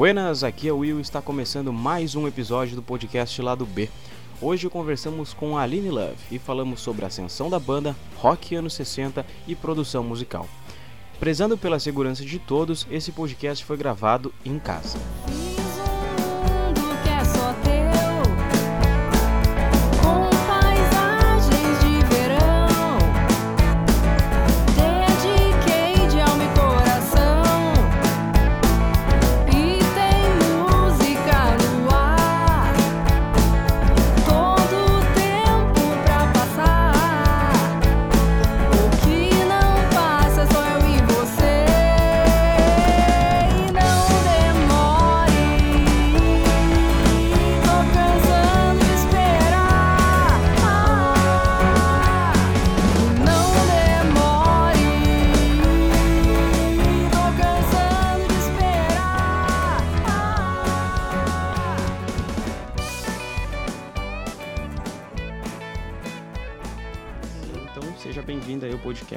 Buenas, 0.00 0.42
aqui 0.42 0.66
é 0.66 0.72
o 0.72 0.78
Will 0.78 0.98
e 0.98 1.02
está 1.02 1.20
começando 1.20 1.70
mais 1.74 2.14
um 2.14 2.26
episódio 2.26 2.74
do 2.74 2.80
podcast 2.80 3.42
Lado 3.42 3.66
B. 3.66 3.90
Hoje 4.40 4.66
conversamos 4.70 5.34
com 5.34 5.58
a 5.58 5.60
Aline 5.60 5.90
Love 5.90 6.16
e 6.30 6.38
falamos 6.38 6.80
sobre 6.80 7.04
a 7.04 7.08
ascensão 7.08 7.50
da 7.50 7.58
banda, 7.58 7.94
rock 8.16 8.54
anos 8.54 8.72
60 8.72 9.26
e 9.46 9.54
produção 9.54 10.02
musical. 10.02 10.48
Prezando 11.18 11.58
pela 11.58 11.78
segurança 11.78 12.24
de 12.24 12.38
todos, 12.38 12.86
esse 12.90 13.12
podcast 13.12 13.62
foi 13.62 13.76
gravado 13.76 14.32
em 14.42 14.58
casa. 14.58 14.98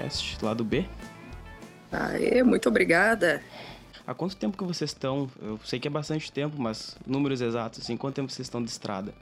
Podcast 0.03 0.37
Lado 0.43 0.63
B. 0.63 0.85
Aê, 1.91 2.43
muito 2.43 2.67
obrigada. 2.67 3.41
Há 4.05 4.13
quanto 4.13 4.35
tempo 4.35 4.57
que 4.57 4.63
vocês 4.63 4.89
estão? 4.89 5.29
Eu 5.41 5.57
sei 5.63 5.79
que 5.79 5.87
é 5.87 5.91
bastante 5.91 6.31
tempo, 6.31 6.61
mas 6.61 6.97
números 7.07 7.39
exatos, 7.39 7.79
assim, 7.81 7.95
quanto 7.95 8.15
tempo 8.15 8.29
vocês 8.31 8.45
estão 8.45 8.61
de 8.61 8.69
estrada? 8.69 9.13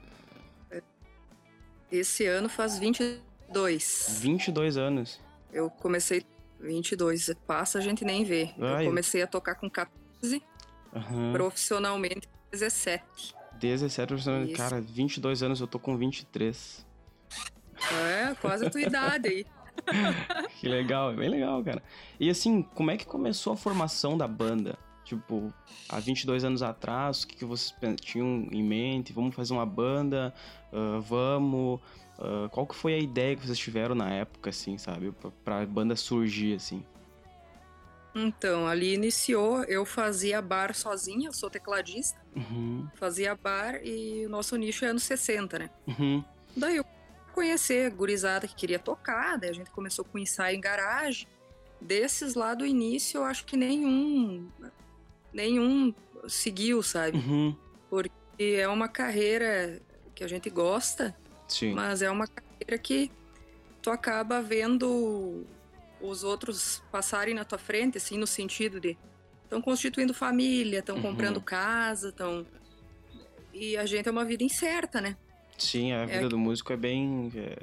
Esse 1.90 2.26
ano 2.26 2.48
faz 2.48 2.78
22. 2.78 4.18
22 4.20 4.76
anos. 4.76 5.20
Eu 5.52 5.70
comecei 5.70 6.24
22, 6.58 7.32
passa 7.46 7.78
a 7.78 7.80
gente 7.80 8.04
nem 8.04 8.24
vê. 8.24 8.50
Ai. 8.58 8.84
Eu 8.84 8.88
comecei 8.88 9.22
a 9.22 9.26
tocar 9.26 9.54
com 9.54 9.70
14, 9.70 10.42
Aham. 10.94 11.32
profissionalmente 11.32 12.28
17. 12.50 13.04
17 13.60 14.12
anos, 14.28 14.48
Isso. 14.48 14.56
cara, 14.56 14.80
22 14.80 15.42
anos, 15.42 15.60
eu 15.60 15.66
tô 15.68 15.78
com 15.78 15.96
23. 15.96 16.84
É, 17.92 18.34
quase 18.40 18.66
a 18.66 18.70
tua 18.70 18.80
idade 18.80 19.28
aí. 19.28 19.46
Que 20.60 20.68
legal, 20.68 21.12
é 21.12 21.16
bem 21.16 21.28
legal, 21.28 21.62
cara. 21.64 21.82
E 22.20 22.30
assim, 22.30 22.62
como 22.62 22.90
é 22.90 22.96
que 22.96 23.04
começou 23.04 23.52
a 23.52 23.56
formação 23.56 24.16
da 24.16 24.28
banda? 24.28 24.78
Tipo, 25.04 25.52
há 25.88 25.98
22 25.98 26.44
anos 26.44 26.62
atrás, 26.62 27.22
o 27.22 27.26
que, 27.26 27.36
que 27.36 27.44
vocês 27.44 27.74
tinham 28.00 28.46
em 28.52 28.62
mente? 28.62 29.12
Vamos 29.12 29.34
fazer 29.34 29.52
uma 29.52 29.66
banda? 29.66 30.32
Ah, 30.72 30.98
vamos? 31.00 31.80
Ah, 32.18 32.48
qual 32.50 32.66
que 32.66 32.74
foi 32.76 32.94
a 32.94 32.98
ideia 32.98 33.34
que 33.36 33.44
vocês 33.44 33.58
tiveram 33.58 33.94
na 33.96 34.10
época, 34.10 34.50
assim, 34.50 34.78
sabe? 34.78 35.10
Pra, 35.12 35.30
pra 35.44 35.66
banda 35.66 35.96
surgir, 35.96 36.54
assim. 36.54 36.84
Então, 38.14 38.66
ali 38.66 38.94
iniciou, 38.94 39.64
eu 39.64 39.84
fazia 39.86 40.42
bar 40.42 40.74
sozinha, 40.74 41.28
eu 41.28 41.32
sou 41.32 41.48
tecladista, 41.50 42.20
Uhum, 42.36 42.88
fazia 42.94 43.34
bar 43.34 43.80
e 43.82 44.26
o 44.26 44.28
nosso 44.28 44.54
nicho 44.56 44.84
é 44.84 44.88
anos 44.88 45.02
60, 45.02 45.58
né? 45.58 45.70
uhum, 45.86 46.22
Daí 46.54 46.76
eu 46.76 46.84
conhecer 47.32 47.90
gurizada 47.90 48.46
que 48.46 48.54
queria 48.54 48.78
tocar, 48.78 49.36
daí 49.38 49.50
a 49.50 49.54
gente 49.54 49.70
começou 49.70 50.04
com 50.04 50.18
ensaio 50.18 50.56
em 50.56 50.60
garagem. 50.60 51.26
Desses 51.80 52.34
lá 52.34 52.54
do 52.54 52.64
início, 52.64 53.18
eu 53.18 53.24
acho 53.24 53.44
que 53.44 53.56
nenhum 53.56 54.48
nenhum 55.32 55.92
seguiu, 56.28 56.82
sabe? 56.82 57.16
uhum. 57.18 57.56
E 58.38 58.54
é 58.54 58.68
uma 58.68 58.88
carreira 58.88 59.80
que 60.14 60.22
a 60.24 60.28
gente 60.28 60.48
gosta, 60.50 61.14
Sim. 61.48 61.74
mas 61.74 62.02
é 62.02 62.10
uma 62.10 62.26
carreira 62.26 62.78
que 62.78 63.10
tu 63.80 63.90
acaba 63.90 64.40
vendo 64.40 65.44
os 66.00 66.24
outros 66.24 66.82
passarem 66.90 67.34
na 67.34 67.44
tua 67.44 67.58
frente, 67.58 67.98
assim, 67.98 68.16
no 68.16 68.26
sentido 68.26 68.80
de 68.80 68.96
estão 69.44 69.60
constituindo 69.60 70.14
família, 70.14 70.78
estão 70.78 70.96
Uhum. 70.96 71.02
comprando 71.02 71.40
casa, 71.40 72.08
estão 72.08 72.46
e 73.52 73.76
a 73.76 73.84
gente 73.84 74.08
é 74.08 74.12
uma 74.12 74.24
vida 74.24 74.42
incerta, 74.42 75.00
né? 75.00 75.16
Sim, 75.58 75.92
a 75.92 76.06
vida 76.06 76.20
que- 76.22 76.28
do 76.28 76.38
músico 76.38 76.72
é 76.72 76.76
bem. 76.76 77.30
é, 77.34 77.56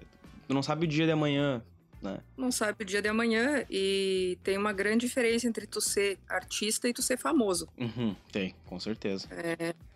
Tu 0.47 0.53
não 0.53 0.63
sabe 0.63 0.85
o 0.85 0.87
dia 0.89 1.05
de 1.05 1.11
amanhã, 1.11 1.61
né? 2.01 2.19
Não 2.37 2.51
sabe 2.51 2.81
o 2.83 2.85
dia 2.85 3.01
de 3.01 3.07
amanhã 3.07 3.63
e 3.69 4.37
tem 4.43 4.57
uma 4.57 4.73
grande 4.73 5.05
diferença 5.05 5.47
entre 5.47 5.67
tu 5.67 5.79
ser 5.81 6.17
artista 6.27 6.87
e 6.87 6.93
tu 6.93 7.01
ser 7.01 7.17
famoso, 7.17 7.67
Uhum, 7.77 8.15
tem, 8.31 8.55
com 8.65 8.79
certeza. 8.79 9.27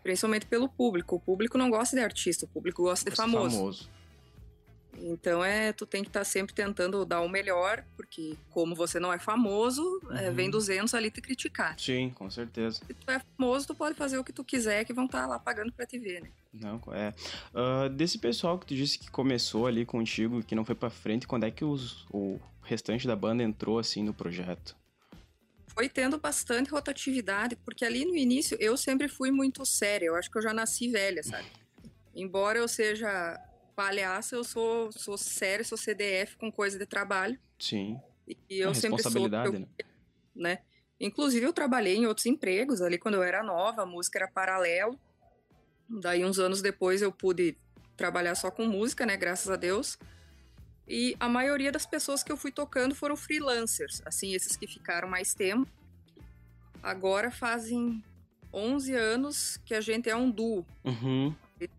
principalmente 0.04 0.46
pelo 0.46 0.68
público. 0.70 1.16
O 1.16 1.20
público 1.20 1.58
não 1.58 1.70
gosta 1.70 1.96
de 1.96 2.04
artista, 2.04 2.46
o 2.46 2.48
público 2.50 2.84
gosta 2.84 3.10
de 3.10 3.14
é 3.14 3.16
famoso. 3.16 3.56
famoso. 3.58 3.90
Então 4.96 5.44
é, 5.44 5.74
tu 5.74 5.86
tem 5.86 6.04
que 6.04 6.10
estar 6.10 6.24
sempre 6.24 6.54
tentando 6.54 7.06
dar 7.06 7.22
o 7.22 7.30
melhor, 7.30 7.84
porque 7.98 8.38
como 8.50 8.76
você 8.76 9.00
não 9.00 9.12
é 9.12 9.20
famoso, 9.20 9.82
é, 10.12 10.30
Uhum. 10.30 10.36
vem 10.36 10.50
200 10.50 10.94
ali 10.94 11.10
te 11.12 11.22
criticar. 11.22 11.78
Sim, 11.80 12.10
com 12.12 12.30
certeza. 12.30 12.80
Se 12.86 12.94
tu 12.94 13.12
é 13.12 13.20
famoso, 13.38 13.68
tu 13.68 13.76
pode 13.76 13.96
fazer 13.98 14.18
o 14.18 14.24
que 14.24 14.32
tu 14.32 14.44
quiser, 14.44 14.86
que 14.86 14.94
vão 14.94 15.06
estar 15.06 15.26
lá 15.28 15.40
pagando 15.40 15.72
pra 15.74 15.86
te 15.86 15.98
ver, 15.98 16.22
né? 16.22 16.30
Não, 16.54 16.80
é. 16.94 17.14
Ah, 17.54 17.88
desse 17.90 18.18
pessoal 18.20 18.60
que 18.60 18.66
tu 18.68 18.76
disse 18.76 19.00
que 19.00 19.10
começou 19.10 19.66
ali 19.66 19.86
contigo 19.86 20.44
que 20.44 20.54
não 20.56 20.64
foi 20.64 20.76
pra 20.76 20.90
frente, 20.90 21.28
quando 21.28 21.46
é 21.46 21.52
que 21.52 21.66
os, 21.66 22.06
o 22.12 22.40
restante 22.62 23.08
da 23.08 23.16
banda 23.16 23.42
entrou 23.44 23.80
assim 23.80 24.04
no 24.04 24.14
projeto? 24.14 24.76
Foi 25.70 25.90
tendo 25.90 26.20
bastante 26.20 26.70
rotatividade, 26.70 27.56
porque 27.56 27.84
ali 27.84 28.06
no 28.06 28.16
início 28.16 28.56
eu 28.60 28.78
sempre 28.78 29.08
fui 29.08 29.32
muito 29.32 29.66
séria, 29.66 30.06
eu 30.06 30.16
acho 30.16 30.30
que 30.30 30.38
eu 30.38 30.42
já 30.44 30.54
nasci 30.54 30.88
velha, 30.92 31.24
sabe? 31.24 31.48
Embora 32.16 32.60
eu 32.60 32.68
seja 32.68 33.40
palhaça, 33.76 34.36
eu 34.36 34.44
sou, 34.44 34.92
sou 34.92 35.18
séria, 35.18 35.64
sou 35.66 35.78
CDF 35.78 36.36
com 36.38 36.52
coisa 36.52 36.78
de 36.78 36.86
trabalho. 36.86 37.38
Sim. 37.60 38.00
E 38.28 38.60
eu 38.60 38.74
sempre 38.74 39.02
sou. 39.02 39.12
responsabilidade, 39.12 39.54
eu- 39.56 39.60
né? 39.60 39.68
né? 40.36 40.60
Inclusive, 41.00 41.46
eu 41.46 41.52
trabalhei 41.54 41.96
em 41.98 42.06
outros 42.06 42.26
empregos 42.26 42.82
ali 42.82 42.98
quando 42.98 43.16
eu 43.16 43.24
era 43.24 43.44
nova, 43.44 43.82
a 43.84 43.86
música 43.86 44.20
era 44.20 44.28
paralelo. 44.28 44.98
Daí, 45.90 46.24
uns 46.24 46.40
anos 46.40 46.62
depois, 46.62 47.02
eu 47.02 47.12
pude 47.12 47.58
trabalhar 47.98 48.36
só 48.36 48.50
com 48.50 48.66
música, 48.66 49.06
né? 49.06 49.18
Graças 49.18 49.50
a 49.50 49.56
Deus. 49.56 49.98
E 50.88 51.16
a 51.20 51.28
maioria 51.28 51.72
das 51.72 51.86
pessoas 51.86 52.24
que 52.24 52.32
eu 52.32 52.38
fui 52.38 52.52
tocando 52.52 52.96
foram 52.96 53.16
freelancers, 53.18 54.02
assim, 54.06 54.34
esses 54.34 54.56
que 54.56 54.68
ficaram 54.68 55.08
mais 55.08 55.34
tempo. 55.34 55.70
Agora 56.82 57.32
fazem 57.32 58.04
11 58.54 58.94
anos 58.94 59.58
que 59.66 59.74
a 59.74 59.82
gente 59.82 60.10
é 60.10 60.16
um 60.16 60.30
duo. 60.30 60.66
Uhum. 60.84 61.34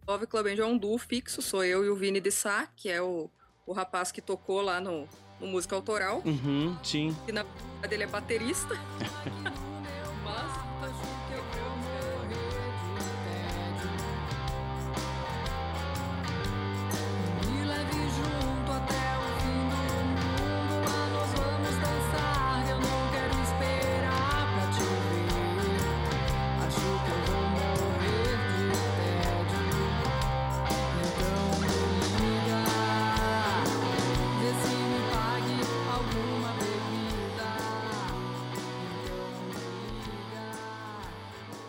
Love 0.06 0.26
Club 0.26 0.46
é 0.46 0.64
um 0.64 0.76
duo 0.76 0.98
fixo, 0.98 1.40
sou 1.42 1.64
eu 1.64 1.84
e 1.84 1.88
o 1.88 1.96
Vini 1.96 2.20
de 2.20 2.30
Sá, 2.30 2.68
que 2.76 2.88
é 2.88 3.00
o, 3.00 3.30
o 3.66 3.72
rapaz 3.72 4.12
que 4.12 4.20
tocou 4.20 4.60
lá 4.60 4.80
no, 4.80 5.08
no 5.40 5.46
Música 5.46 5.76
Autoral. 5.76 6.22
Uhum, 6.24 6.76
sim. 6.82 7.16
que 7.26 7.32
na 7.32 7.42
verdade 7.42 7.94
ele 7.94 8.04
é 8.04 8.06
baterista. 8.06 8.74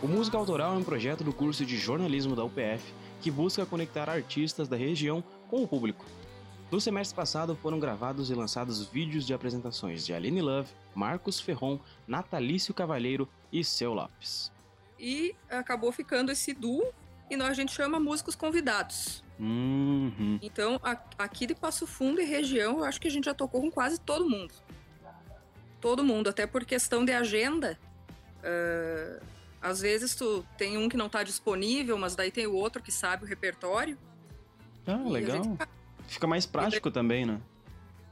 O 0.05 0.07
Música 0.07 0.37
Autoral 0.37 0.75
é 0.75 0.77
um 0.77 0.83
projeto 0.83 1.23
do 1.23 1.33
curso 1.33 1.65
de 1.65 1.75
jornalismo 1.79 2.35
da 2.35 2.43
UPF 2.43 2.93
que 3.21 3.31
busca 3.31 3.65
conectar 3.65 4.07
artistas 4.07 4.67
da 4.67 4.77
região 4.77 5.23
com 5.49 5.63
o 5.63 5.67
público. 5.67 6.05
No 6.69 6.79
semestre 6.79 7.15
passado 7.15 7.55
foram 7.55 7.79
gravados 7.79 8.29
e 8.29 8.35
lançados 8.35 8.85
vídeos 8.85 9.25
de 9.25 9.33
apresentações 9.33 10.05
de 10.05 10.13
Aline 10.13 10.43
Love, 10.43 10.69
Marcos 10.93 11.39
Ferron, 11.39 11.79
Natalício 12.07 12.71
Cavalheiro 12.71 13.27
e 13.51 13.63
Seu 13.63 13.95
Lopes. 13.95 14.51
E 14.99 15.33
acabou 15.49 15.91
ficando 15.91 16.31
esse 16.31 16.53
duo 16.53 16.93
e 17.27 17.35
nós 17.35 17.49
a 17.49 17.53
gente 17.55 17.71
chama 17.71 17.99
músicos 17.99 18.35
convidados. 18.35 19.23
Uhum. 19.39 20.37
Então, 20.39 20.79
aqui 21.17 21.47
de 21.47 21.55
Passo 21.55 21.87
Fundo 21.87 22.21
e 22.21 22.25
região, 22.25 22.77
eu 22.77 22.83
acho 22.83 23.01
que 23.01 23.07
a 23.07 23.11
gente 23.11 23.25
já 23.25 23.33
tocou 23.33 23.59
com 23.59 23.71
quase 23.71 23.99
todo 23.99 24.29
mundo. 24.29 24.53
Todo 25.81 26.03
mundo, 26.03 26.29
até 26.29 26.45
por 26.45 26.63
questão 26.63 27.03
de 27.03 27.11
agenda. 27.11 27.79
ah, 28.43 29.34
Às 29.65 29.81
vezes 29.81 30.13
tu 30.13 30.45
tem 30.59 30.77
um 30.77 30.87
que 30.87 30.95
não 30.95 31.09
tá 31.09 31.23
disponível, 31.23 31.97
mas 31.97 32.15
daí 32.15 32.29
tem 32.29 32.45
o 32.45 32.53
outro 32.53 32.83
que 32.83 32.91
sabe 32.91 33.23
o 33.25 33.27
repertório. 33.27 33.97
Ah, 34.85 34.97
legal. 35.09 35.43
gente- 35.43 35.57
Fica 36.07 36.27
mais 36.27 36.45
prático 36.45 36.91
também, 36.91 37.25
né? 37.25 37.41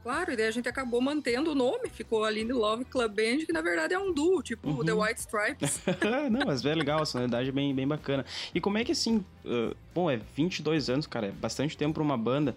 claro, 0.02 0.34
e 0.34 0.36
daí 0.36 0.48
a 0.48 0.52
gente 0.52 0.68
acabou 0.68 1.00
mantendo 1.00 1.52
o 1.52 1.56
nome, 1.56 1.90
ficou 1.90 2.26
ali 2.26 2.44
no 2.44 2.58
Love 2.58 2.84
Club 2.86 3.10
Band, 3.16 3.46
que 3.46 3.54
na 3.54 3.62
verdade 3.62 3.94
é 3.94 4.00
um 4.00 4.12
duo, 4.12 4.42
tipo 4.44 4.68
Uhum. 4.68 4.84
The 4.84 4.92
White 4.94 5.20
Stripes. 5.22 5.80
Não, 6.32 6.42
mas 6.46 6.66
é 6.66 6.74
legal, 6.76 7.02
a 7.02 7.06
sonoridade 7.06 7.48
é 7.50 7.52
bem, 7.54 7.74
bem 7.74 7.88
bacana. 7.88 8.26
E 8.54 8.60
como 8.60 8.78
é 8.80 8.84
que 8.84 8.92
assim, 8.92 9.24
ah, 9.46 9.74
bom, 9.94 10.10
é 10.12 10.18
22 10.36 10.90
anos, 10.90 11.06
cara, 11.08 11.28
é 11.28 11.32
bastante 11.32 11.78
tempo 11.78 11.94
pra 11.94 12.04
uma 12.04 12.18
banda. 12.18 12.54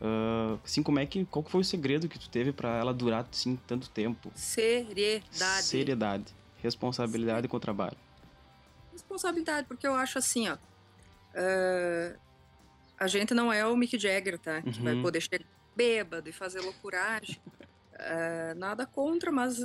ah, 0.00 0.56
assim, 0.64 0.82
como 0.82 0.98
é 0.98 1.04
que, 1.06 1.24
qual 1.26 1.44
foi 1.44 1.60
o 1.60 1.64
segredo 1.64 2.08
que 2.08 2.18
tu 2.18 2.28
teve 2.30 2.50
pra 2.50 2.70
ela 2.78 2.92
durar, 2.94 3.28
assim, 3.30 3.56
tanto 3.66 3.88
tempo? 3.90 4.32
Seriedade. 4.34 5.62
Seriedade, 5.64 6.24
responsabilidade 6.62 7.46
com 7.46 7.58
o 7.58 7.60
trabalho. 7.60 7.96
Responsabilidade, 8.98 9.66
porque 9.66 9.86
eu 9.86 9.94
acho 9.94 10.18
assim, 10.18 10.48
ó. 10.48 10.56
é, 11.34 12.16
a 12.98 13.06
gente 13.06 13.32
não 13.32 13.52
é 13.52 13.64
o 13.64 13.76
Mick 13.76 13.96
Jagger, 13.98 14.38
tá? 14.38 14.60
Que 14.60 14.82
vai 14.82 14.94
Uhum. 14.94 15.02
poder 15.02 15.20
chegar 15.20 15.44
bêbado 15.76 16.28
e 16.28 16.32
fazer 16.32 16.60
loucuragem. 16.60 17.40
É, 17.92 18.54
nada 18.54 18.84
contra, 18.86 19.30
mas 19.30 19.62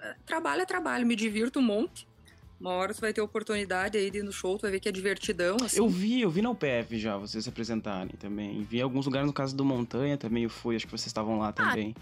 é, 0.00 0.16
trabalho 0.26 0.62
é 0.62 0.66
trabalho, 0.66 1.06
me 1.06 1.14
divirto 1.14 1.60
um 1.60 1.62
monte. 1.62 2.08
Uma 2.62 2.70
hora 2.74 2.94
tu 2.94 3.00
vai 3.00 3.12
ter 3.12 3.20
oportunidade 3.20 3.98
aí 3.98 4.08
de 4.08 4.18
ir 4.18 4.22
no 4.22 4.30
show, 4.30 4.56
tu 4.56 4.62
vai 4.62 4.70
ver 4.70 4.78
que 4.78 4.88
é 4.88 4.92
divertidão, 4.92 5.56
assim. 5.64 5.78
Eu 5.78 5.88
vi, 5.88 6.20
eu 6.20 6.30
vi 6.30 6.40
na 6.40 6.50
UPF 6.50 6.96
já 6.96 7.16
vocês 7.16 7.42
se 7.42 7.50
apresentarem 7.50 8.14
também. 8.20 8.62
Vi 8.62 8.78
em 8.78 8.82
alguns 8.82 9.04
lugares 9.04 9.26
no 9.26 9.32
caso 9.32 9.56
do 9.56 9.64
Montanha 9.64 10.16
também 10.16 10.44
eu 10.44 10.48
fui, 10.50 10.76
acho 10.76 10.86
que 10.86 10.92
vocês 10.92 11.08
estavam 11.08 11.40
lá 11.40 11.50
também. 11.52 11.92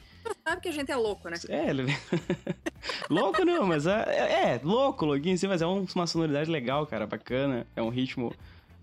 Sabe 0.45 0.61
que 0.61 0.69
a 0.69 0.73
gente 0.73 0.93
é 0.93 0.97
louco, 0.97 1.31
né? 1.31 1.39
É, 1.49 1.73
louco 3.09 3.43
não, 3.43 3.67
mas 3.67 3.87
é, 3.87 4.03
é, 4.07 4.55
é, 4.55 4.61
louco, 4.63 5.07
louquinho, 5.07 5.39
sim, 5.39 5.49
mas 5.49 5.63
é 5.63 5.67
um- 5.67 5.87
uma 5.95 6.07
sonoridade 6.07 6.51
legal, 6.51 6.87
cara, 6.87 7.07
bacana. 7.07 7.67
É 7.75 7.81
um 7.83 7.89
ritmo 7.89 8.35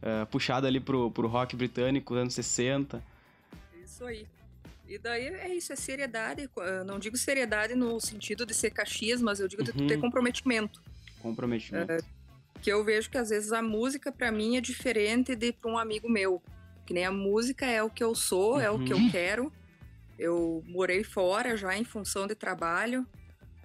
ah, 0.01 0.25
puxado 0.25 0.65
ali 0.67 0.79
pro, 0.79 1.11
pro 1.11 1.27
rock 1.27 1.55
britânico 1.55 2.13
dos 2.13 2.21
anos 2.21 2.33
60. 2.33 3.03
Isso 3.83 4.03
aí. 4.03 4.25
E 4.87 4.97
daí 4.97 5.27
é 5.27 5.53
isso, 5.53 5.71
é 5.73 5.75
seriedade. 5.75 6.49
Eu 6.55 6.85
não 6.85 6.97
digo 6.97 7.17
seriedade 7.17 7.75
no 7.75 7.99
sentido 7.99 8.45
de 8.45 8.53
ser 8.53 8.71
caxias, 8.71 9.21
mas 9.21 9.39
eu 9.39 9.47
digo 9.47 9.63
de 9.63 9.73
tu 9.73 9.85
ter 9.85 9.95
Uhum. 9.95 10.01
Comprometimento. 11.29 11.87
Comprometimento. 11.87 12.17
que 12.61 12.71
eu 12.71 12.83
vejo 12.83 13.09
que 13.09 13.17
às 13.17 13.29
vezes 13.29 13.51
a 13.51 13.61
música 13.61 14.11
pra 14.11 14.31
mim 14.31 14.57
é 14.57 14.61
diferente 14.61 15.35
de 15.35 15.51
para 15.53 15.69
um 15.71 15.77
amigo 15.77 16.09
meu. 16.09 16.41
Que 16.85 16.93
nem 16.93 17.05
a 17.05 17.11
música 17.11 17.65
é 17.65 17.83
o 17.83 17.89
que 17.89 18.03
eu 18.03 18.15
sou, 18.15 18.59
é 18.59 18.69
o 18.71 18.83
que 18.83 18.91
eu 18.93 18.97
Uhum. 18.97 19.11
quero. 19.11 19.53
Eu 20.17 20.63
morei 20.65 21.03
fora 21.03 21.55
já 21.55 21.77
em 21.77 21.83
função 21.83 22.25
de 22.25 22.33
trabalho. 22.33 23.05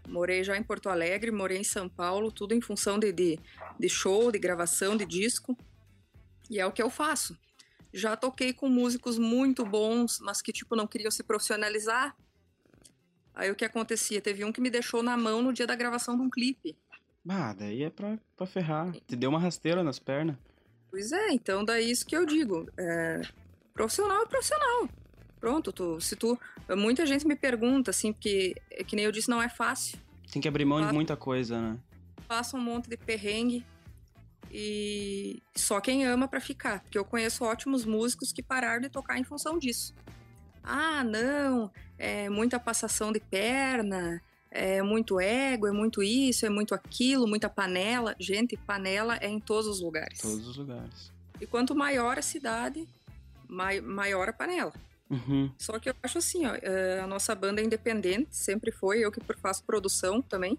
Morei 0.07 0.43
já 0.45 0.57
em 0.59 0.63
Porto 0.63 0.89
Alegre, 0.91 1.31
morei 1.31 1.59
em 1.59 1.65
São 1.65 1.89
Paulo, 1.89 2.31
tudo 2.33 2.53
em 2.55 2.61
função 2.61 2.99
de, 2.99 3.13
de, 3.13 3.39
de 3.79 3.89
show, 3.89 4.31
de 4.33 4.39
gravação, 4.39 4.97
de 4.97 5.07
disco. 5.07 5.57
E 6.51 6.59
é 6.61 6.67
o 6.67 6.73
que 6.73 6.83
eu 6.83 6.91
faço. 6.91 7.39
Já 7.95 8.17
toquei 8.17 8.53
com 8.53 8.69
músicos 8.69 9.17
muito 9.19 9.65
bons, 9.65 10.19
mas 10.21 10.43
que 10.43 10.53
tipo 10.53 10.75
não 10.77 10.87
queriam 10.87 11.11
se 11.11 11.23
profissionalizar. 11.23 12.15
Aí 13.35 13.51
o 13.51 13.55
que 13.55 13.65
acontecia? 13.65 14.21
Teve 14.21 14.45
um 14.45 14.53
que 14.53 14.61
me 14.61 14.69
deixou 14.69 15.03
na 15.03 15.17
mão 15.17 15.41
no 15.41 15.53
dia 15.53 15.67
da 15.67 15.75
gravação 15.77 16.17
de 16.17 16.23
um 16.23 16.29
clipe. 16.29 16.77
Ah, 17.29 17.53
daí 17.53 17.83
é 17.85 17.91
pra, 17.91 18.19
pra 18.37 18.47
ferrar. 18.47 18.93
Te 19.07 19.17
deu 19.17 19.31
uma 19.31 19.39
rasteira 19.39 19.83
nas 19.83 19.99
pernas. 19.99 20.37
Pois 20.91 21.13
é, 21.13 21.33
então 21.33 21.65
daí 21.65 21.91
isso 21.91 22.05
que 22.05 22.17
eu 22.17 22.27
digo. 22.27 22.69
é, 22.79 23.23
profissional 23.73 24.23
é 24.23 24.27
profissional. 24.27 24.89
Pronto, 25.41 25.73
tu, 25.73 26.01
se 26.01 26.15
tu. 26.15 26.39
Muita 26.77 27.05
gente 27.05 27.27
me 27.27 27.35
pergunta, 27.35 27.91
assim, 27.91 28.13
porque, 28.13 28.55
é 28.71 28.85
que 28.85 28.95
nem 28.95 29.05
eu 29.05 29.13
disse, 29.13 29.29
não 29.29 29.43
é 29.43 29.49
fácil. 29.49 29.99
Tem 30.31 30.41
que 30.41 30.49
abrir 30.49 30.65
mão 30.65 30.87
de 30.87 30.93
muita 30.93 31.17
coisa, 31.17 31.61
né? 31.61 31.79
Passa 32.29 32.57
um 32.57 32.61
monte 32.61 32.89
de 32.89 32.97
perrengue 32.97 33.65
e 34.51 35.43
só 35.55 35.81
quem 35.81 36.07
ama 36.07 36.29
pra 36.29 36.41
ficar. 36.41 36.81
Porque 36.81 36.97
eu 36.97 37.05
conheço 37.05 37.45
ótimos 37.45 37.85
músicos 37.85 38.33
que 38.33 38.43
pararam 38.43 38.81
de 38.81 38.89
tocar 38.89 39.19
em 39.19 39.25
função 39.25 39.59
disso. 39.59 39.95
Ah, 40.63 41.03
não, 41.03 41.71
é 41.99 42.29
muita 42.29 42.61
passação 42.61 43.11
de 43.11 43.19
perna, 43.19 44.23
é 44.55 44.83
muito 44.83 45.19
ego, 45.19 45.67
é 45.67 45.73
muito 45.73 46.03
isso, 46.03 46.45
é 46.45 46.51
muito 46.51 46.75
aquilo, 46.75 47.27
muita 47.27 47.49
panela. 47.49 48.15
Gente, 48.19 48.57
panela 48.57 49.17
é 49.21 49.29
em 49.29 49.41
todos 49.41 49.67
os 49.67 49.81
lugares. 49.81 50.19
Todos 50.19 50.47
os 50.47 50.57
lugares. 50.57 51.11
E 51.41 51.47
quanto 51.47 51.75
maior 51.75 52.19
a 52.19 52.23
cidade, 52.23 52.87
mai- 53.49 53.81
maior 53.81 54.29
a 54.29 54.33
panela. 54.33 54.73
Uhum. 55.11 55.51
Só 55.59 55.79
que 55.79 55.89
eu 55.91 55.95
acho 56.03 56.19
assim, 56.19 56.47
ó, 56.47 56.55
eh, 56.61 57.01
a 57.03 57.07
nossa 57.07 57.35
banda 57.35 57.61
é 57.61 57.65
independente, 57.65 58.29
sempre 58.37 58.71
foi, 58.71 59.01
eu 59.01 59.11
que 59.11 59.21
faço 59.39 59.65
produção 59.65 60.23
também. 60.23 60.59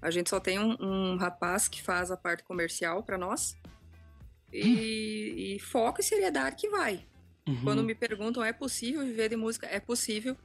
A 0.00 0.10
gente 0.10 0.30
só 0.30 0.38
tem 0.40 0.58
um, 0.58 0.76
um 0.80 1.16
rapaz 1.16 1.68
que 1.68 1.82
faz 1.82 2.10
a 2.10 2.16
parte 2.16 2.42
comercial 2.44 3.02
para 3.02 3.18
nós. 3.18 3.56
E, 4.52 5.54
e 5.56 5.58
foco 5.60 6.00
e 6.00 6.04
seriedade 6.04 6.56
que 6.56 6.68
vai. 6.68 7.04
Uhum. 7.48 7.62
Quando 7.62 7.82
me 7.84 7.94
perguntam, 7.94 8.42
é 8.44 8.52
possível 8.52 9.04
viver 9.04 9.28
de 9.28 9.36
música? 9.36 9.66
É 9.66 9.78
possível. 9.78 10.36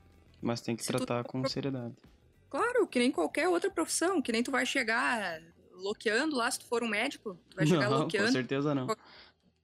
Mas 0.41 0.61
tem 0.61 0.75
que 0.75 0.85
tratar 0.85 1.23
com 1.23 1.47
seriedade. 1.47 1.95
Claro, 2.49 2.87
que 2.87 2.99
nem 2.99 3.11
qualquer 3.11 3.47
outra 3.47 3.69
profissão, 3.69 4.21
que 4.21 4.31
nem 4.31 4.43
tu 4.43 4.51
vai 4.51 4.65
chegar 4.65 5.41
loqueando 5.73 6.35
lá, 6.35 6.49
se 6.49 6.59
tu 6.59 6.65
for 6.67 6.83
um 6.83 6.87
médico, 6.87 7.37
tu 7.49 7.55
vai 7.55 7.65
chegar 7.65 7.89
não, 7.89 7.97
com 7.97 8.03
loqueando. 8.03 8.31
certeza 8.31 8.73
não. 8.73 8.87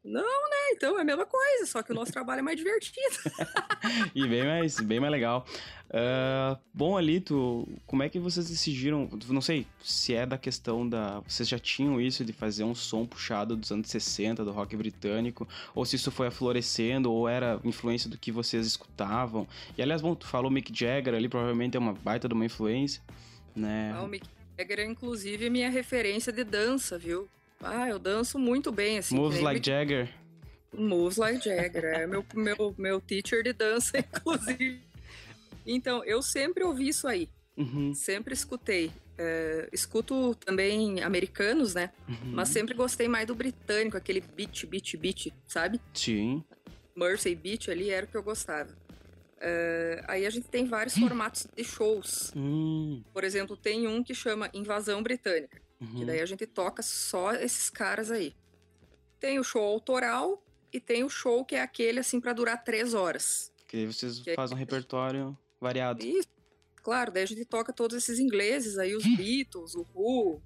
É, 0.04 0.74
então 0.74 0.98
é 0.98 1.02
a 1.02 1.06
mesma 1.06 1.26
coisa, 1.26 1.66
só 1.66 1.84
que 1.84 1.92
o 1.92 1.96
nosso 1.96 2.12
trabalho 2.12 2.40
é 2.40 2.42
mais 2.42 2.58
divertido. 2.58 3.18
E 4.14 4.28
bem 4.28 4.44
mais, 4.44 4.80
bem 4.80 5.00
mais 5.00 5.12
legal. 5.12 5.46
Ah, 5.90 6.58
bom, 6.74 6.96
ali, 6.96 7.20
tu, 7.20 7.68
como 7.86 8.04
é 8.04 8.10
que 8.10 8.20
vocês 8.20 8.48
decidiram? 8.48 9.10
Não 9.28 9.42
sei 9.42 9.66
se 9.84 10.14
é 10.14 10.26
da 10.26 10.38
questão 10.38 10.88
da. 10.88 11.20
Vocês 11.22 11.50
já 11.50 11.58
tinham 11.58 12.00
isso 12.00 12.24
de 12.24 12.32
fazer 12.32 12.64
um 12.64 12.76
som 12.76 13.06
puxado 13.06 13.56
dos 13.56 13.72
anos 13.72 13.90
60, 13.90 14.46
do 14.46 14.52
rock 14.52 14.76
britânico, 14.78 15.48
ou 15.74 15.84
se 15.84 15.96
isso 15.96 16.12
foi 16.12 16.28
aflorescendo, 16.28 17.12
ou 17.12 17.28
era 17.28 17.60
influência 17.64 18.10
do 18.10 18.18
que 18.18 18.32
vocês 18.32 18.66
escutavam. 18.68 19.48
E 19.78 19.82
aliás, 19.82 20.02
bom, 20.02 20.14
tu 20.16 20.28
falou 20.28 20.52
Mick 20.52 20.72
Jagger 20.74 21.16
ali, 21.16 21.28
provavelmente 21.28 21.76
é 21.76 21.80
uma 21.80 21.94
baita 21.94 22.28
de 22.28 22.34
uma 22.34 22.46
influência, 22.46 23.02
né? 23.56 23.94
Ah, 23.96 24.04
o 24.04 24.08
Mick 24.08 24.28
Jagger 24.58 24.80
é 24.80 24.86
inclusive 24.86 25.50
minha 25.50 25.70
referência 25.70 26.32
de 26.32 26.44
dança, 26.44 26.98
viu? 26.98 27.28
Ah, 27.62 27.88
eu 27.90 28.00
danço 28.00 28.38
muito 28.40 28.72
bem, 28.72 28.98
assim. 28.98 29.16
Moves 29.16 29.36
nem 29.36 29.44
like 29.44 29.60
Mick- 29.60 29.66
Jagger. 29.68 30.10
Moves 30.74 31.18
like 31.18 31.44
Jagger. 31.44 31.84
É 31.86 32.08
meu, 32.08 32.26
meu, 32.34 32.76
meu 32.78 33.02
teacher 33.02 33.44
de 33.44 33.54
dança, 33.54 33.98
inclusive. 34.00 34.82
Então, 35.66 36.04
eu 36.04 36.22
sempre 36.22 36.64
ouvi 36.64 36.88
isso 36.88 37.08
aí. 37.08 37.30
Uhum, 37.58 37.94
Sempre 37.94 38.34
escutei. 38.34 38.92
É, 39.18 39.70
escuto 39.72 40.34
também 40.36 41.04
americanos, 41.04 41.76
né? 41.76 41.92
uhum. 42.08 42.32
Mas 42.34 42.50
sempre 42.50 42.74
gostei 42.74 43.08
mais 43.08 43.28
do 43.28 43.36
britânico, 43.36 43.96
aquele 43.98 44.22
beat, 44.22 44.66
beat, 44.66 44.98
beat, 44.98 45.28
sabe? 45.48 45.80
Sim. 45.94 46.44
Mercy 46.96 47.36
Beat 47.36 47.70
ali 47.70 47.90
era 47.90 48.06
o 48.06 48.10
que 48.10 48.18
eu 48.18 48.24
gostava. 48.24 48.70
É, 49.40 50.04
aí 50.08 50.26
a 50.26 50.30
gente 50.30 50.48
tem 50.48 50.66
vários 50.66 50.98
formatos 50.98 51.48
de 51.56 51.64
shows. 51.64 52.32
Hum, 52.36 53.04
Por 53.14 53.24
exemplo, 53.24 53.56
tem 53.56 53.88
um 53.88 54.04
que 54.04 54.14
chama 54.16 54.50
Invasão 54.54 55.02
Britânica. 55.04 55.62
Uhum. 55.82 55.96
Que 56.00 56.06
daí 56.06 56.22
a 56.22 56.26
gente 56.26 56.46
toca 56.46 56.82
só 56.84 57.34
esses 57.34 57.70
caras 57.70 58.12
aí. 58.12 58.36
Tem 59.20 59.40
o 59.40 59.44
show 59.44 59.64
autoral 59.64 60.44
e 60.72 60.80
tem 60.80 61.04
o 61.04 61.10
show 61.10 61.44
que 61.44 61.56
é 61.56 61.62
aquele 61.62 62.00
assim 62.00 62.20
pra 62.22 62.34
durar 62.34 62.64
três 62.64 62.94
horas. 62.94 63.52
Que 63.68 63.78
aí 63.78 63.86
vocês 63.86 64.20
Que- 64.20 64.36
fazem 64.36 64.56
um 64.56 64.60
repertório 64.60 65.38
variado. 65.60 66.04
E, 66.04 66.22
claro, 66.82 67.12
daí 67.12 67.24
a 67.24 67.28
gente 67.28 67.46
toca 67.46 67.72
todos 67.74 67.96
esses 67.98 68.20
ingleses 68.20 68.78
aí, 68.78 68.96
os 68.96 69.04
Beatles, 69.04 69.76
o 69.76 69.86
Who, 69.94 70.42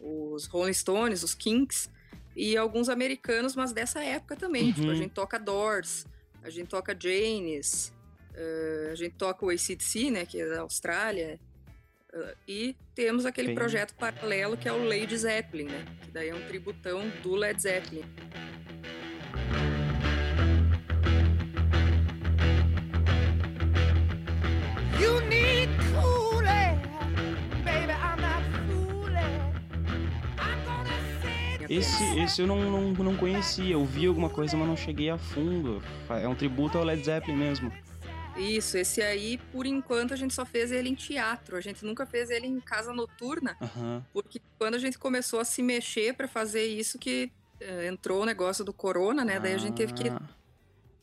os 0.00 0.46
Rolling 0.46 0.72
Stones, 0.72 1.22
os 1.22 1.34
Kinks 1.34 1.88
e 2.36 2.56
alguns 2.56 2.88
americanos, 2.88 3.54
mas 3.56 3.72
dessa 3.72 4.02
época 4.02 4.36
também. 4.36 4.66
Uhum. 4.68 4.72
Tipo, 4.72 4.90
a 4.90 4.94
gente 4.94 5.12
toca 5.12 5.38
Doors, 5.38 6.06
a 6.42 6.50
gente 6.50 6.68
toca 6.68 6.96
Janis, 6.98 7.92
eh, 8.34 8.88
a 8.92 8.94
gente 8.94 9.14
toca 9.16 9.44
o 9.44 9.50
ACDC, 9.50 10.10
né, 10.10 10.24
que 10.26 10.40
é 10.40 10.46
da 10.48 10.60
Austrália. 10.60 11.40
E 12.46 12.74
temos 12.94 13.24
aquele 13.26 13.48
Bem- 13.48 13.54
projeto 13.56 13.94
paralelo 13.94 14.56
que 14.56 14.68
é 14.68 14.72
o 14.72 14.82
Lady 14.84 15.16
Zeppelin, 15.16 15.64
né? 15.64 15.84
Que 16.02 16.10
daí 16.10 16.28
é 16.28 16.34
um 16.34 16.42
tributão 16.46 17.08
do 17.22 17.34
Led 17.34 17.60
Zeppelin. 17.60 18.04
You 25.00 25.20
need 25.28 25.68
baby. 27.64 27.92
I'm 27.92 28.20
not 28.20 28.42
Esse, 31.68 32.18
esse 32.18 32.42
eu 32.42 32.46
não, 32.48 32.58
não, 32.58 33.04
não 33.04 33.16
conhecia. 33.16 33.74
Eu 33.74 33.84
vi 33.84 34.06
alguma 34.06 34.28
coisa, 34.28 34.56
mas 34.56 34.66
não 34.66 34.76
cheguei 34.76 35.08
a 35.08 35.16
fundo. 35.16 35.80
É 36.08 36.26
um 36.26 36.34
tributo 36.34 36.76
ao 36.76 36.84
Led 36.84 37.04
Zeppelin 37.04 37.36
mesmo. 37.36 37.72
Isso, 38.40 38.76
esse 38.78 39.02
aí, 39.02 39.38
por 39.52 39.66
enquanto, 39.66 40.12
a 40.14 40.16
gente 40.16 40.34
só 40.34 40.44
fez 40.46 40.72
ele 40.72 40.88
em 40.88 40.94
teatro. 40.94 41.56
A 41.56 41.60
gente 41.60 41.84
nunca 41.84 42.06
fez 42.06 42.30
ele 42.30 42.46
em 42.46 42.58
casa 42.60 42.92
noturna, 42.92 43.56
Aham. 43.60 44.04
porque 44.12 44.40
quando 44.58 44.74
a 44.74 44.78
gente 44.78 44.98
começou 44.98 45.40
a 45.40 45.44
se 45.44 45.62
mexer 45.62 46.14
pra 46.14 46.26
fazer 46.26 46.66
isso 46.66 46.98
que 46.98 47.30
eh, 47.60 47.88
entrou 47.88 48.22
o 48.22 48.26
negócio 48.26 48.64
do 48.64 48.72
corona, 48.72 49.24
né? 49.24 49.38
Daí 49.38 49.52
a 49.54 49.58
gente 49.58 49.74
teve 49.74 49.92
que 49.92 50.08
Ah. 50.08 50.20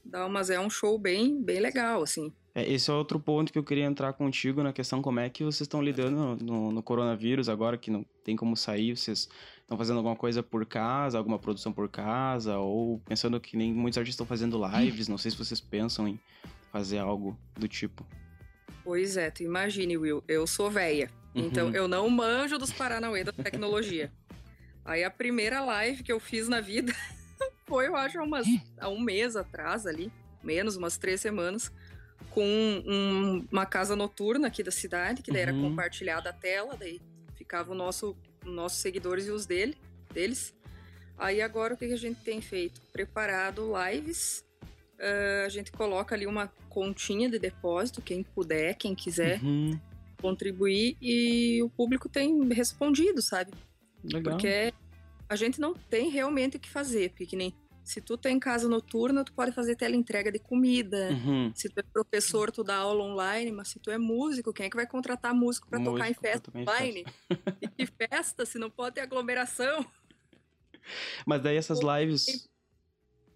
dar 0.03 0.27
mas 0.27 0.49
é 0.49 0.59
um 0.59 0.69
show 0.69 0.97
bem, 0.97 1.39
bem 1.41 1.59
legal, 1.59 2.01
assim. 2.01 2.33
É, 2.55 2.67
esse 2.73 2.89
é 2.89 2.93
outro 2.93 3.19
ponto 3.19 3.53
que 3.53 3.59
eu 3.59 3.63
queria 3.63 3.85
entrar 3.85 4.13
contigo 4.13 4.63
na 4.63 4.73
questão 4.73 4.99
como 4.99 5.19
é 5.19 5.29
que 5.29 5.43
vocês 5.43 5.61
estão 5.61 5.79
lidando 5.83 6.43
no, 6.43 6.71
no 6.71 6.81
coronavírus 6.81 7.47
agora 7.49 7.77
que 7.77 7.91
não 7.91 8.03
tem 8.23 8.35
como 8.35 8.57
sair, 8.57 8.97
vocês 8.97 9.29
estão 9.61 9.77
fazendo 9.77 9.97
alguma 9.97 10.15
coisa 10.15 10.41
por 10.41 10.65
casa, 10.65 11.19
alguma 11.19 11.37
produção 11.37 11.71
por 11.71 11.87
casa, 11.87 12.57
ou 12.57 12.99
pensando 13.05 13.39
que 13.39 13.55
nem 13.55 13.71
muitos 13.71 13.99
artistas 13.99 14.15
estão 14.15 14.25
fazendo 14.25 14.59
lives, 14.79 15.07
não 15.07 15.19
sei 15.19 15.29
se 15.29 15.37
vocês 15.37 15.61
pensam 15.61 16.07
em 16.07 16.19
fazer 16.71 16.97
algo 16.99 17.37
do 17.55 17.67
tipo. 17.67 18.05
Pois 18.83 19.17
é, 19.17 19.29
tu 19.29 19.43
imagine, 19.43 19.97
Will, 19.97 20.23
eu 20.27 20.47
sou 20.47 20.69
véia. 20.71 21.09
Então 21.35 21.67
Uhum. 21.67 21.75
eu 21.75 21.87
não 21.87 22.09
manjo 22.09 22.57
dos 22.57 22.71
Paranauê 22.71 23.23
da 23.23 23.31
tecnologia. 23.31 24.11
Aí 24.85 25.03
a 25.03 25.11
primeira 25.11 25.59
live 25.63 26.01
que 26.03 26.11
eu 26.11 26.19
fiz 26.19 26.47
na 26.47 26.61
vida 26.61 26.93
foi, 27.67 27.87
eu 27.87 27.95
acho, 27.95 28.19
há 28.19 28.23
umas, 28.23 28.47
há 28.79 28.87
um 28.89 28.99
mês 28.99 29.35
atrás 29.35 29.85
ali, 29.85 30.11
menos, 30.43 30.77
umas 30.77 30.97
três 30.97 31.19
semanas, 31.21 31.71
com 32.31 32.43
um- 32.45 33.45
uma 33.51 33.65
casa 33.65 33.95
noturna 33.95 34.47
aqui 34.47 34.63
da 34.63 34.71
cidade, 34.71 35.21
que 35.21 35.31
daí 35.31 35.41
era 35.43 35.53
Uhum. 35.53 35.69
compartilhada 35.69 36.29
a 36.29 36.33
tela, 36.33 36.75
daí 36.77 37.01
ficava 37.35 37.71
o 37.71 37.75
nosso, 37.75 38.15
os 38.45 38.51
nossos 38.53 38.79
seguidores 38.79 39.27
e 39.27 39.31
os 39.31 39.45
dele, 39.45 39.77
deles. 40.13 40.55
Aí 41.17 41.41
agora 41.41 41.73
o 41.73 41.77
que 41.77 41.85
a 41.85 41.97
gente 41.97 42.21
tem 42.21 42.39
feito? 42.41 42.79
Preparado 42.93 43.71
lives. 43.89 44.45
Ah, 44.99 45.43
a 45.45 45.49
gente 45.49 45.71
coloca 45.71 46.15
ali 46.15 46.25
uma 46.25 46.47
continha 46.69 47.29
de 47.29 47.39
depósito, 47.39 48.01
quem 48.01 48.23
puder, 48.23 48.75
quem 48.75 48.93
quiser 48.95 49.41
Uhum, 49.41 49.79
contribuir 50.21 50.97
e 51.01 51.61
o 51.63 51.69
público 51.69 52.09
tem 52.09 52.47
respondido, 52.49 53.21
sabe? 53.21 53.51
legal. 54.03 54.33
Porque 54.33 54.73
a 55.29 55.35
gente 55.35 55.59
não 55.59 55.73
tem 55.73 56.09
realmente 56.09 56.57
o 56.57 56.59
que 56.59 56.69
fazer, 56.69 57.09
porque 57.09 57.25
que 57.25 57.35
nem 57.35 57.53
se 57.83 58.01
tu 58.01 58.17
tem 58.17 58.37
casa 58.37 58.67
noturna, 58.67 59.23
tu 59.23 59.31
pode 59.31 59.53
fazer 59.53 59.77
teleentrega 59.77 60.29
de 60.29 60.39
comida. 60.39 61.09
Uhum. 61.11 61.53
Se 61.55 61.69
tu 61.69 61.79
é 61.79 61.83
professor, 61.83 62.51
tu 62.51 62.61
dá 62.61 62.75
aula 62.75 63.01
online, 63.01 63.49
mas 63.49 63.69
se 63.69 63.79
tu 63.79 63.89
é 63.89 63.97
músico, 63.97 64.51
quem 64.51 64.65
é 64.65 64.69
que 64.69 64.75
vai 64.75 64.85
contratar 64.85 65.33
músico 65.33 65.69
pra 65.69 65.79
tocar 65.79 66.09
em 66.09 66.13
festa 66.13 66.51
online? 66.53 67.05
e 67.61 67.67
que 67.67 67.85
festa, 67.85 68.45
se 68.45 68.59
não 68.59 68.69
pode 68.69 68.95
ter 68.95 69.01
aglomeração? 69.01 69.85
Mas 71.25 71.41
daí 71.41 71.55
essas 71.55 71.79
lives. 71.79 72.49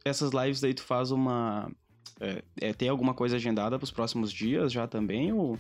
Essas 0.03 0.31
lives 0.31 0.61
daí 0.61 0.73
tu 0.73 0.83
faz 0.83 1.11
uma. 1.11 1.71
É, 2.19 2.43
é, 2.59 2.73
tem 2.73 2.89
alguma 2.89 3.13
coisa 3.13 3.35
agendada 3.35 3.77
pros 3.77 3.91
próximos 3.91 4.31
dias 4.31 4.71
já 4.71 4.87
também? 4.87 5.31
Ou... 5.33 5.57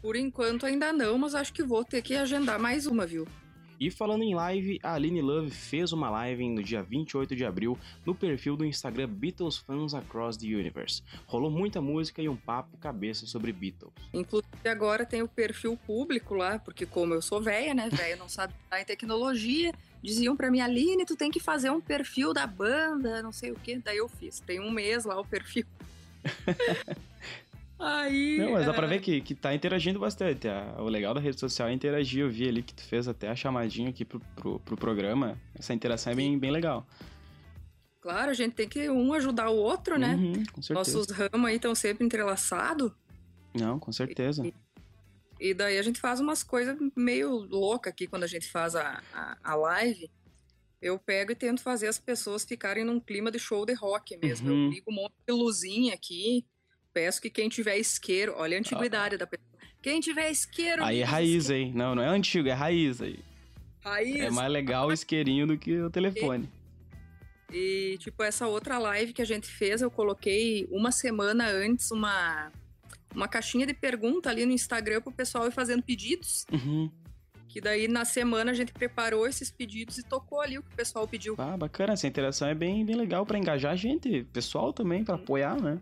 Por 0.00 0.16
enquanto 0.16 0.66
ainda 0.66 0.92
não, 0.92 1.18
mas 1.18 1.34
acho 1.34 1.52
que 1.52 1.62
vou 1.62 1.84
ter 1.84 2.02
que 2.02 2.14
agendar 2.14 2.58
mais 2.58 2.86
uma, 2.86 3.06
viu? 3.06 3.26
E 3.78 3.90
falando 3.90 4.22
em 4.22 4.34
live, 4.34 4.78
a 4.82 4.94
Aline 4.94 5.20
Love 5.20 5.50
fez 5.50 5.92
uma 5.92 6.08
live 6.10 6.48
no 6.48 6.62
dia 6.62 6.82
28 6.82 7.34
de 7.34 7.44
abril 7.44 7.78
no 8.06 8.14
perfil 8.14 8.56
do 8.56 8.64
Instagram 8.64 9.08
Beatles 9.08 9.56
Fans 9.56 9.94
Across 9.94 10.38
the 10.38 10.46
Universe. 10.46 11.02
Rolou 11.26 11.50
muita 11.50 11.80
música 11.80 12.22
e 12.22 12.28
um 12.28 12.36
papo 12.36 12.76
cabeça 12.78 13.26
sobre 13.26 13.52
Beatles. 13.52 13.92
Inclusive 14.12 14.68
agora 14.68 15.04
tem 15.04 15.22
o 15.22 15.28
perfil 15.28 15.76
público 15.76 16.34
lá, 16.34 16.58
porque 16.58 16.86
como 16.86 17.14
eu 17.14 17.22
sou 17.22 17.40
velha, 17.40 17.74
né? 17.74 17.88
Velha 17.90 18.16
não 18.16 18.28
sabe 18.28 18.54
estar 18.64 18.80
em 18.80 18.84
tecnologia. 18.84 19.72
Diziam 20.02 20.36
pra 20.36 20.50
mim, 20.50 20.60
Aline, 20.60 21.04
tu 21.04 21.16
tem 21.16 21.30
que 21.30 21.40
fazer 21.40 21.70
um 21.70 21.80
perfil 21.80 22.32
da 22.32 22.46
banda, 22.46 23.22
não 23.22 23.32
sei 23.32 23.50
o 23.50 23.56
quê. 23.56 23.80
Daí 23.82 23.96
eu 23.96 24.08
fiz. 24.08 24.40
Tem 24.40 24.60
um 24.60 24.70
mês 24.70 25.04
lá 25.04 25.18
o 25.18 25.24
perfil. 25.24 25.66
Aí. 27.78 28.38
Não, 28.38 28.52
mas 28.52 28.66
dá 28.66 28.72
pra 28.72 28.86
é, 28.86 28.90
ver 28.90 29.00
que, 29.00 29.20
que 29.20 29.34
tá 29.34 29.54
interagindo 29.54 29.98
bastante. 29.98 30.48
A- 30.48 30.76
o 30.78 30.84
legal 30.88 31.12
da 31.12 31.20
rede 31.20 31.38
social 31.38 31.68
é 31.68 31.72
interagir. 31.72 32.20
Eu 32.22 32.30
vi 32.30 32.48
ali 32.48 32.62
que 32.62 32.72
tu 32.74 32.82
fez 32.84 33.08
até 33.08 33.28
a 33.28 33.36
chamadinha 33.36 33.90
aqui 33.90 34.04
pro, 34.04 34.20
pro, 34.36 34.60
pro 34.60 34.76
programa. 34.76 35.38
Essa 35.54 35.74
interação 35.74 36.12
é 36.12 36.16
bem, 36.16 36.38
bem 36.38 36.50
legal. 36.50 36.86
Claro, 38.00 38.30
a 38.30 38.34
gente 38.34 38.52
tem 38.54 38.68
que 38.68 38.88
um 38.90 39.12
ajudar 39.14 39.48
o 39.48 39.56
outro, 39.56 39.98
né? 39.98 40.14
Uhum, 40.14 40.44
com 40.52 40.62
certeza. 40.62 40.98
Nossos 40.98 41.10
ramos 41.10 41.48
aí 41.48 41.56
estão 41.56 41.74
sempre 41.74 42.04
entrelaçados. 42.04 42.92
Não, 43.54 43.78
com 43.78 43.90
certeza. 43.92 44.42
E 45.40 45.54
daí 45.54 45.78
a 45.78 45.82
gente 45.82 46.00
faz 46.00 46.20
umas 46.20 46.42
coisas 46.42 46.76
meio 46.96 47.30
loucas 47.30 47.92
aqui 47.92 48.06
quando 48.06 48.24
a 48.24 48.26
gente 48.28 48.50
faz 48.50 48.76
a, 48.76 49.02
a, 49.12 49.36
a 49.42 49.54
live. 49.54 50.10
Eu 50.80 50.98
pego 50.98 51.32
e 51.32 51.34
tento 51.34 51.62
fazer 51.62 51.88
as 51.88 51.98
pessoas 51.98 52.44
ficarem 52.44 52.84
num 52.84 53.00
clima 53.00 53.30
de 53.30 53.38
show 53.38 53.64
de 53.64 53.72
rock 53.72 54.16
mesmo. 54.18 54.50
Uhum. 54.50 54.64
Eu 54.66 54.70
ligo 54.70 54.90
um 54.92 54.94
monte 54.94 55.14
de 55.26 55.32
luzinha 55.32 55.94
aqui. 55.94 56.44
Peço 56.94 57.20
que 57.20 57.28
quem 57.28 57.48
tiver 57.48 57.76
isqueiro, 57.76 58.34
olha 58.36 58.56
a 58.56 58.60
antiguidade 58.60 59.16
da 59.16 59.26
pessoa. 59.26 59.48
Quem 59.82 60.00
tiver 60.00 60.30
isqueiro. 60.30 60.82
Aí 60.84 61.00
é 61.00 61.04
raiz, 61.04 61.42
isqueiros. 61.44 61.50
hein? 61.50 61.72
Não, 61.74 61.94
não 61.94 62.02
é 62.02 62.06
antigo, 62.06 62.48
é 62.48 62.52
raiz 62.52 63.02
aí. 63.02 63.18
Raiz. 63.80 64.20
É 64.20 64.30
mais 64.30 64.50
legal 64.50 64.88
o 64.88 64.92
isqueirinho 64.92 65.46
do 65.46 65.58
que 65.58 65.78
o 65.78 65.90
telefone. 65.90 66.48
E, 67.52 67.98
tipo, 67.98 68.22
essa 68.22 68.46
outra 68.46 68.78
live 68.78 69.12
que 69.12 69.20
a 69.20 69.26
gente 69.26 69.46
fez, 69.46 69.82
eu 69.82 69.90
coloquei 69.90 70.66
uma 70.70 70.90
semana 70.90 71.48
antes 71.48 71.90
uma, 71.90 72.50
uma 73.14 73.28
caixinha 73.28 73.66
de 73.66 73.74
pergunta 73.74 74.30
ali 74.30 74.46
no 74.46 74.52
Instagram 74.52 75.02
pro 75.02 75.12
pessoal 75.12 75.46
ir 75.46 75.52
fazendo 75.52 75.82
pedidos. 75.82 76.46
Uhum. 76.50 76.90
Que 77.48 77.60
daí, 77.60 77.86
na 77.86 78.04
semana, 78.04 78.52
a 78.52 78.54
gente 78.54 78.72
preparou 78.72 79.26
esses 79.26 79.50
pedidos 79.50 79.98
e 79.98 80.02
tocou 80.02 80.40
ali 80.40 80.58
o 80.58 80.62
que 80.62 80.72
o 80.72 80.76
pessoal 80.76 81.06
pediu. 81.06 81.34
Ah, 81.38 81.56
bacana. 81.56 81.92
Essa 81.92 82.06
interação 82.06 82.48
é 82.48 82.54
bem, 82.54 82.84
bem 82.84 82.96
legal 82.96 83.26
pra 83.26 83.38
engajar 83.38 83.72
a 83.72 83.76
gente, 83.76 84.24
pessoal 84.32 84.72
também, 84.72 85.04
pra 85.04 85.16
apoiar, 85.16 85.60
né? 85.60 85.78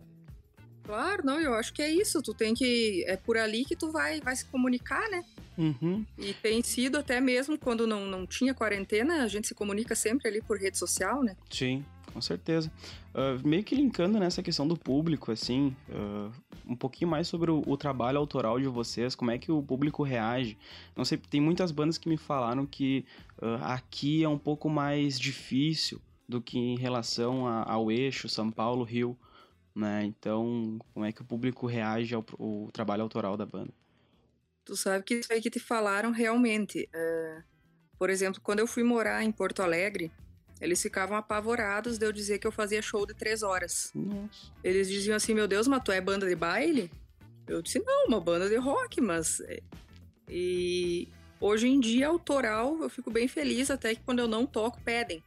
Claro, 0.83 1.23
não, 1.25 1.39
eu 1.39 1.53
acho 1.53 1.73
que 1.73 1.81
é 1.81 1.89
isso. 1.89 2.21
Tu 2.21 2.33
tem 2.33 2.53
que. 2.53 3.03
É 3.07 3.15
por 3.17 3.37
ali 3.37 3.63
que 3.65 3.75
tu 3.75 3.91
vai, 3.91 4.19
vai 4.21 4.35
se 4.35 4.45
comunicar, 4.45 5.09
né? 5.09 5.23
Uhum. 5.57 6.05
E 6.17 6.33
tem 6.33 6.61
sido 6.63 6.97
até 6.97 7.21
mesmo 7.21 7.57
quando 7.57 7.85
não, 7.87 8.05
não 8.05 8.25
tinha 8.25 8.53
quarentena, 8.53 9.23
a 9.23 9.27
gente 9.27 9.47
se 9.47 9.53
comunica 9.55 9.95
sempre 9.95 10.27
ali 10.27 10.41
por 10.41 10.57
rede 10.57 10.77
social, 10.77 11.23
né? 11.23 11.35
Sim, 11.49 11.85
com 12.11 12.19
certeza. 12.19 12.71
Ah, 13.13 13.37
meio 13.45 13.63
que 13.63 13.75
linkando 13.75 14.19
nessa 14.19 14.41
questão 14.41 14.67
do 14.67 14.75
público, 14.75 15.31
assim, 15.31 15.75
ah, 15.91 16.31
um 16.67 16.75
pouquinho 16.75 17.09
mais 17.11 17.27
sobre 17.27 17.51
o, 17.51 17.61
o 17.67 17.77
trabalho 17.77 18.17
autoral 18.17 18.59
de 18.59 18.67
vocês, 18.67 19.13
como 19.13 19.29
é 19.31 19.37
que 19.37 19.51
o 19.51 19.61
público 19.61 20.01
reage. 20.01 20.57
Não 20.97 21.05
sei, 21.05 21.17
tem 21.17 21.39
muitas 21.39 21.71
bandas 21.71 21.97
que 21.99 22.09
me 22.09 22.17
falaram 22.17 22.65
que 22.65 23.05
ah, 23.41 23.75
aqui 23.75 24.23
é 24.23 24.27
um 24.29 24.39
pouco 24.39 24.67
mais 24.69 25.19
difícil 25.19 26.01
do 26.27 26.41
que 26.41 26.57
em 26.57 26.77
relação 26.77 27.45
a- 27.47 27.63
ao 27.71 27.91
eixo 27.91 28.27
São 28.27 28.49
Paulo, 28.49 28.83
Rio, 28.83 29.15
né? 29.75 30.03
Então, 30.03 30.77
como 30.93 31.05
é 31.05 31.11
que 31.11 31.21
o 31.21 31.25
público 31.25 31.65
reage 31.65 32.13
ao, 32.13 32.25
ao 32.39 32.69
trabalho 32.71 33.03
autoral 33.03 33.35
da 33.35 33.45
banda? 33.45 33.73
Tu 34.65 34.75
sabe 34.77 35.03
que 35.03 35.15
isso 35.15 35.31
aí 35.31 35.41
que 35.41 35.49
te 35.49 35.59
falaram 35.59 36.11
realmente. 36.11 36.87
é, 36.93 37.41
Por 37.97 38.09
exemplo, 38.09 38.39
quando 38.41 38.59
eu 38.59 38.67
fui 38.67 38.83
morar 38.83 39.23
em 39.23 39.31
Porto 39.31 39.61
Alegre, 39.61 40.11
eles 40.61 40.81
ficavam 40.81 41.17
apavorados 41.17 41.97
de 41.97 42.05
eu 42.05 42.11
dizer 42.11 42.39
que 42.39 42.47
eu 42.47 42.51
fazia 42.51 42.81
show 42.81 43.05
de 43.05 43.13
três 43.13 43.43
horas. 43.43 43.91
Nossa. 43.93 44.51
Eles 44.63 44.89
diziam 44.89 45.15
assim, 45.15 45.33
meu 45.33 45.47
Deus, 45.47 45.67
mas 45.67 45.83
tu 45.83 45.91
é 45.91 45.99
banda 45.99 46.27
de 46.27 46.35
baile? 46.35 46.89
Eu 47.45 47.61
disse, 47.61 47.79
não, 47.79 48.05
uma 48.07 48.21
banda 48.21 48.47
de 48.47 48.55
rock, 48.55 49.01
mas... 49.01 49.41
é, 49.41 49.61
E 50.29 51.09
hoje 51.41 51.67
em 51.67 51.79
dia, 51.79 52.07
autoral, 52.07 52.81
eu 52.81 52.89
fico 52.89 53.11
bem 53.11 53.27
feliz 53.27 53.69
até 53.69 53.93
que 53.93 54.01
quando 54.01 54.19
eu 54.19 54.27
não 54.29 54.45
toco, 54.45 54.79
pedem. 54.81 55.21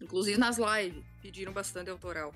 Inclusive 0.00 0.38
nas 0.38 0.56
lives, 0.56 1.04
pediram 1.20 1.52
bastante 1.52 1.90
autoral. 1.90 2.32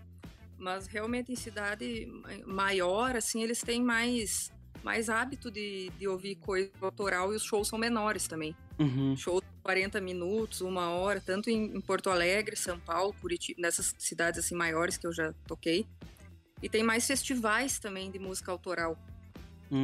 Mas 0.63 0.87
realmente 0.87 1.33
em 1.33 1.37
cidade 1.37 2.07
maior, 2.47 3.17
assim, 3.17 3.43
eles 3.43 3.61
têm 3.61 3.83
mais, 3.83 4.53
mais 4.85 5.11
hábito 5.11 5.51
de, 5.51 5.91
de 5.99 6.07
ouvir 6.07 6.37
coisa 6.37 6.71
autoral 6.81 7.33
e 7.33 7.37
os 7.37 7.43
shows 7.43 7.67
são 7.67 7.77
menores 7.77 8.29
também. 8.29 8.55
Uhum. 8.79 9.17
Show 9.17 9.41
de 9.41 9.47
40 9.65 10.01
minutos, 10.01 10.61
uma 10.61 10.91
hora, 10.91 11.21
tanto 11.21 11.51
em, 11.51 11.65
em 11.77 11.81
Porto 11.81 12.11
Alegre, 12.11 12.55
São 12.55 12.79
Paulo, 12.79 13.13
Curitiba, 13.21 13.61
nessas 13.61 13.93
cidades 13.99 14.39
assim 14.39 14.55
maiores 14.55 14.97
que 14.97 15.05
eu 15.05 15.13
já 15.13 15.35
toquei. 15.49 15.85
E 16.63 16.69
tem 16.69 16.85
mais 16.85 17.09
festivais 17.09 17.81
também 17.81 18.09
de 18.09 18.21
música 18.21 18.53
autoral. 18.53 18.97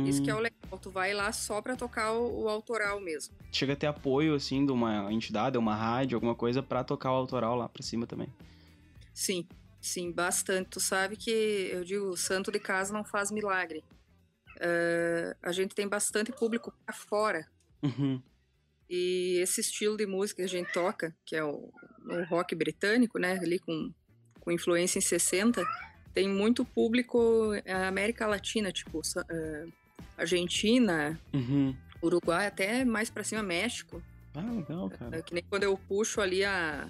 Isso 0.06 0.22
que 0.22 0.30
é 0.30 0.34
o 0.34 0.38
legal, 0.38 0.78
tu 0.80 0.90
vai 0.90 1.14
lá 1.14 1.32
só 1.32 1.62
pra 1.62 1.74
tocar 1.74 2.12
o, 2.12 2.42
o 2.42 2.48
autoral 2.48 3.00
mesmo. 3.00 3.34
Chega 3.50 3.72
a 3.72 3.76
ter 3.76 3.86
apoio, 3.86 4.34
assim, 4.34 4.64
de 4.64 4.70
uma 4.70 5.10
entidade, 5.10 5.56
uma 5.56 5.74
rádio, 5.74 6.14
alguma 6.14 6.34
coisa, 6.34 6.62
pra 6.62 6.84
tocar 6.84 7.10
o 7.10 7.14
autoral 7.14 7.56
lá 7.56 7.68
pra 7.68 7.82
cima 7.82 8.06
também. 8.06 8.28
Sim, 9.14 9.46
sim, 9.80 10.12
bastante. 10.12 10.70
Tu 10.70 10.80
sabe 10.80 11.16
que 11.16 11.30
eu 11.72 11.84
digo, 11.84 12.16
santo 12.16 12.50
de 12.50 12.58
casa 12.58 12.92
não 12.92 13.04
faz 13.04 13.30
milagre. 13.30 13.84
Eh, 14.60 15.36
a 15.42 15.52
gente 15.52 15.74
tem 15.74 15.88
bastante 15.88 16.32
público 16.32 16.72
pra 16.84 16.94
fora. 16.94 17.46
Uhum. 17.82 18.20
E 18.90 19.38
esse 19.42 19.60
estilo 19.60 19.96
de 19.96 20.06
música 20.06 20.42
que 20.42 20.46
a 20.46 20.48
gente 20.48 20.72
toca, 20.72 21.14
que 21.24 21.36
é 21.36 21.44
o, 21.44 21.70
o 22.06 22.24
rock 22.28 22.54
britânico, 22.54 23.18
né, 23.18 23.38
ali 23.38 23.58
com, 23.58 23.92
com 24.40 24.50
influência 24.50 24.98
em 24.98 25.02
60, 25.02 25.62
tem 26.14 26.28
muito 26.28 26.64
público 26.64 27.52
eh, 27.64 27.72
América 27.86 28.26
Latina, 28.26 28.72
tipo 28.72 29.00
eh, 29.30 29.66
Argentina, 30.16 31.20
Uhum. 31.32 31.76
Uruguai, 32.02 32.46
até 32.46 32.84
mais 32.84 33.10
pra 33.10 33.24
cima 33.24 33.42
México. 33.42 34.02
Ah, 34.34 34.40
legal, 34.40 34.88
cara. 34.90 35.18
É 35.18 35.22
que 35.22 35.34
nem 35.34 35.42
quando 35.42 35.64
eu 35.64 35.76
puxo 35.76 36.20
ali 36.20 36.44
a, 36.44 36.88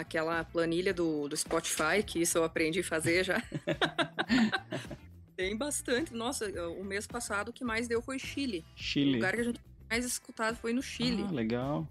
aquela 0.00 0.44
planilha 0.44 0.92
do, 0.94 1.28
do 1.28 1.36
Spotify, 1.36 2.02
que 2.04 2.20
isso 2.20 2.38
eu 2.38 2.44
aprendi 2.44 2.80
a 2.80 2.84
fazer 2.84 3.24
já. 3.24 3.42
Tem 5.36 5.56
bastante. 5.56 6.14
Nossa, 6.14 6.46
o 6.70 6.84
mês 6.84 7.06
passado 7.06 7.48
o 7.48 7.52
que 7.52 7.64
mais 7.64 7.86
deu 7.88 8.00
foi 8.00 8.18
Chile. 8.18 8.64
O 8.74 8.78
Chile. 8.80 9.12
lugar 9.14 9.34
que 9.34 9.40
a 9.40 9.44
gente 9.44 9.60
mais 9.90 10.04
escutado 10.04 10.56
foi 10.56 10.72
no 10.72 10.82
Chile. 10.82 11.24
Ah, 11.28 11.32
legal. 11.32 11.86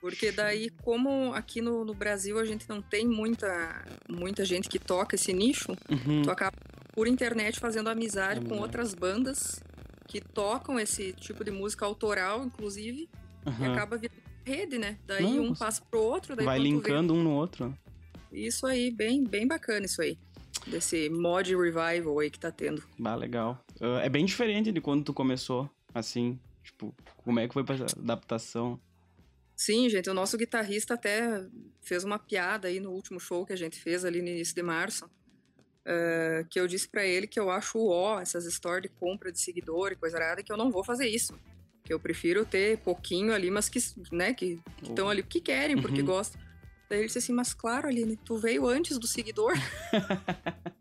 Porque 0.00 0.30
daí, 0.30 0.68
como 0.82 1.32
aqui 1.32 1.62
no, 1.62 1.82
no 1.84 1.94
Brasil 1.94 2.38
a 2.38 2.44
gente 2.44 2.68
não 2.68 2.82
tem 2.82 3.06
muita, 3.06 3.84
muita 4.08 4.44
gente 4.44 4.68
que 4.68 4.78
toca 4.78 5.14
esse 5.16 5.32
nicho, 5.32 5.72
Uhum. 5.90 6.22
tu 6.22 6.30
acaba 6.30 6.54
por 6.92 7.08
internet 7.08 7.58
fazendo 7.58 7.88
amizade 7.88 8.40
com 8.40 8.46
Amizade. 8.48 8.62
outras 8.62 8.94
bandas 8.94 9.62
que 10.06 10.20
tocam 10.20 10.78
esse 10.78 11.14
tipo 11.14 11.42
de 11.42 11.50
música 11.50 11.86
autoral, 11.86 12.44
inclusive, 12.44 13.08
e 13.46 13.48
Aham. 13.48 13.72
acaba 13.72 13.96
virando 13.96 14.20
rede, 14.44 14.78
né? 14.78 14.98
Daí 15.06 15.22
Não, 15.22 15.44
um 15.46 15.54
passa 15.54 15.82
pro 15.90 16.00
outro, 16.00 16.36
daí 16.36 16.44
Vai 16.44 16.58
linkando 16.58 17.14
um 17.14 17.22
no 17.22 17.30
outro. 17.32 17.74
vê- 18.30 18.40
Isso 18.40 18.66
aí, 18.66 18.90
bem, 18.90 19.24
bem 19.24 19.46
bacana 19.46 19.86
isso 19.86 20.02
aí. 20.02 20.18
Desse 20.66 21.08
mod 21.10 21.54
revival 21.54 22.18
aí 22.20 22.30
que 22.30 22.38
tá 22.38 22.50
tendo. 22.50 22.82
Bah, 22.98 23.14
legal. 23.14 23.58
Ah, 23.80 24.00
é 24.02 24.08
bem 24.08 24.24
diferente 24.24 24.72
de 24.72 24.80
quando 24.80 25.04
tu 25.04 25.12
começou, 25.12 25.68
assim. 25.94 26.38
Tipo, 26.62 26.94
como 27.18 27.38
é 27.40 27.46
que 27.46 27.52
foi 27.54 27.64
pra 27.64 27.74
adaptação? 27.76 28.80
Sim, 29.56 29.88
gente, 29.88 30.08
o 30.10 30.14
nosso 30.14 30.36
guitarrista 30.36 30.94
até 30.94 31.46
fez 31.82 32.02
uma 32.02 32.18
piada 32.18 32.66
aí 32.68 32.80
no 32.80 32.90
último 32.90 33.20
show 33.20 33.44
que 33.46 33.52
a 33.52 33.56
gente 33.56 33.78
fez 33.78 34.04
ali 34.04 34.20
no 34.22 34.28
início 34.28 34.54
de 34.54 34.62
março. 34.62 35.08
eh, 35.86 36.46
que 36.48 36.58
eu 36.58 36.66
disse 36.66 36.88
pra 36.88 37.04
ele 37.04 37.26
que 37.26 37.38
eu 37.38 37.50
acho 37.50 37.76
o 37.78 37.90
ó, 37.90 38.18
essas 38.18 38.46
histórias 38.46 38.84
de 38.90 38.98
compra 38.98 39.30
de 39.30 39.38
seguidor 39.38 39.92
e 39.92 39.96
coisa 39.96 40.16
errada, 40.16 40.42
que 40.42 40.50
eu 40.50 40.56
não 40.56 40.70
vou 40.70 40.82
fazer 40.82 41.06
isso. 41.06 41.34
Que 41.84 41.92
eu 41.92 42.00
prefiro 42.00 42.46
ter 42.46 42.78
pouquinho 42.78 43.34
ali, 43.34 43.50
mas 43.50 43.68
que, 43.68 43.78
né, 44.10 44.32
que 44.32 44.58
estão 44.82 45.06
ali 45.08 45.22
porque 45.22 45.38
querem, 45.40 45.76
porque 45.80 46.00
Uhum. 46.00 46.06
gostam. 46.06 46.40
Daí 46.88 47.00
ele 47.00 47.06
disse 47.08 47.18
assim, 47.18 47.32
mas 47.34 47.52
claro, 47.52 47.86
Aline, 47.88 48.16
tu 48.16 48.38
veio 48.38 48.66
antes 48.66 48.98
do 48.98 49.06
seguidor. 49.06 49.52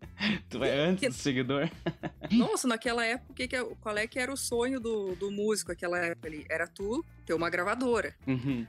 Tu 0.49 0.57
vai 0.57 0.69
antes 0.71 1.09
do 1.17 1.21
seguidor? 1.21 1.69
Nossa, 2.31 2.65
naquela 2.65 3.05
época, 3.05 3.31
o 3.31 3.35
que 3.35 3.45
que 3.45 3.55
é- 3.57 3.75
qual 3.81 3.97
é 3.97 4.07
que 4.07 4.17
era 4.17 4.31
o 4.31 4.37
sonho 4.37 4.79
do, 4.79 5.13
do 5.15 5.29
músico 5.29 5.71
naquela 5.71 5.97
época 5.99 6.29
ali? 6.29 6.45
Era 6.49 6.65
tu 6.65 7.03
ter 7.25 7.33
uma 7.33 7.49
gravadora. 7.49 8.15
Uhum. 8.25 8.65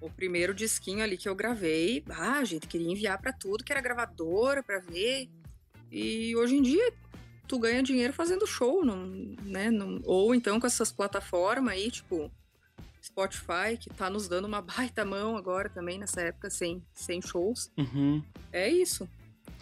O 0.00 0.10
primeiro 0.10 0.52
disquinho 0.52 1.04
ali 1.04 1.16
que 1.16 1.28
eu 1.28 1.36
gravei, 1.36 2.02
ah, 2.10 2.38
a 2.40 2.44
gente 2.44 2.66
queria 2.66 2.90
enviar 2.90 3.20
pra 3.20 3.32
tudo 3.32 3.62
que 3.62 3.70
era 3.70 3.80
gravadora 3.80 4.60
pra 4.60 4.80
ver. 4.80 5.28
E 5.92 6.34
hoje 6.34 6.56
em 6.56 6.62
dia 6.62 6.92
tu 7.48 7.58
ganha 7.58 7.82
dinheiro 7.82 8.12
fazendo 8.12 8.46
show, 8.46 8.84
não, 8.84 9.06
né? 9.42 9.70
Não- 9.70 10.00
ou 10.04 10.34
então 10.34 10.60
com 10.60 10.66
essas 10.66 10.92
plataformas 10.92 11.74
aí, 11.74 11.90
tipo 11.90 12.30
Spotify, 13.02 13.76
que 13.80 13.90
tá 13.90 14.10
nos 14.10 14.28
dando 14.28 14.44
uma 14.46 14.60
baita 14.62 15.04
mão 15.04 15.36
agora 15.36 15.68
também 15.68 15.98
nessa 15.98 16.20
época 16.20 16.50
sem, 16.50 16.82
sem 16.92 17.20
shows. 17.22 17.70
Uhum. 17.76 18.22
É 18.52 18.68
isso. 18.68 19.08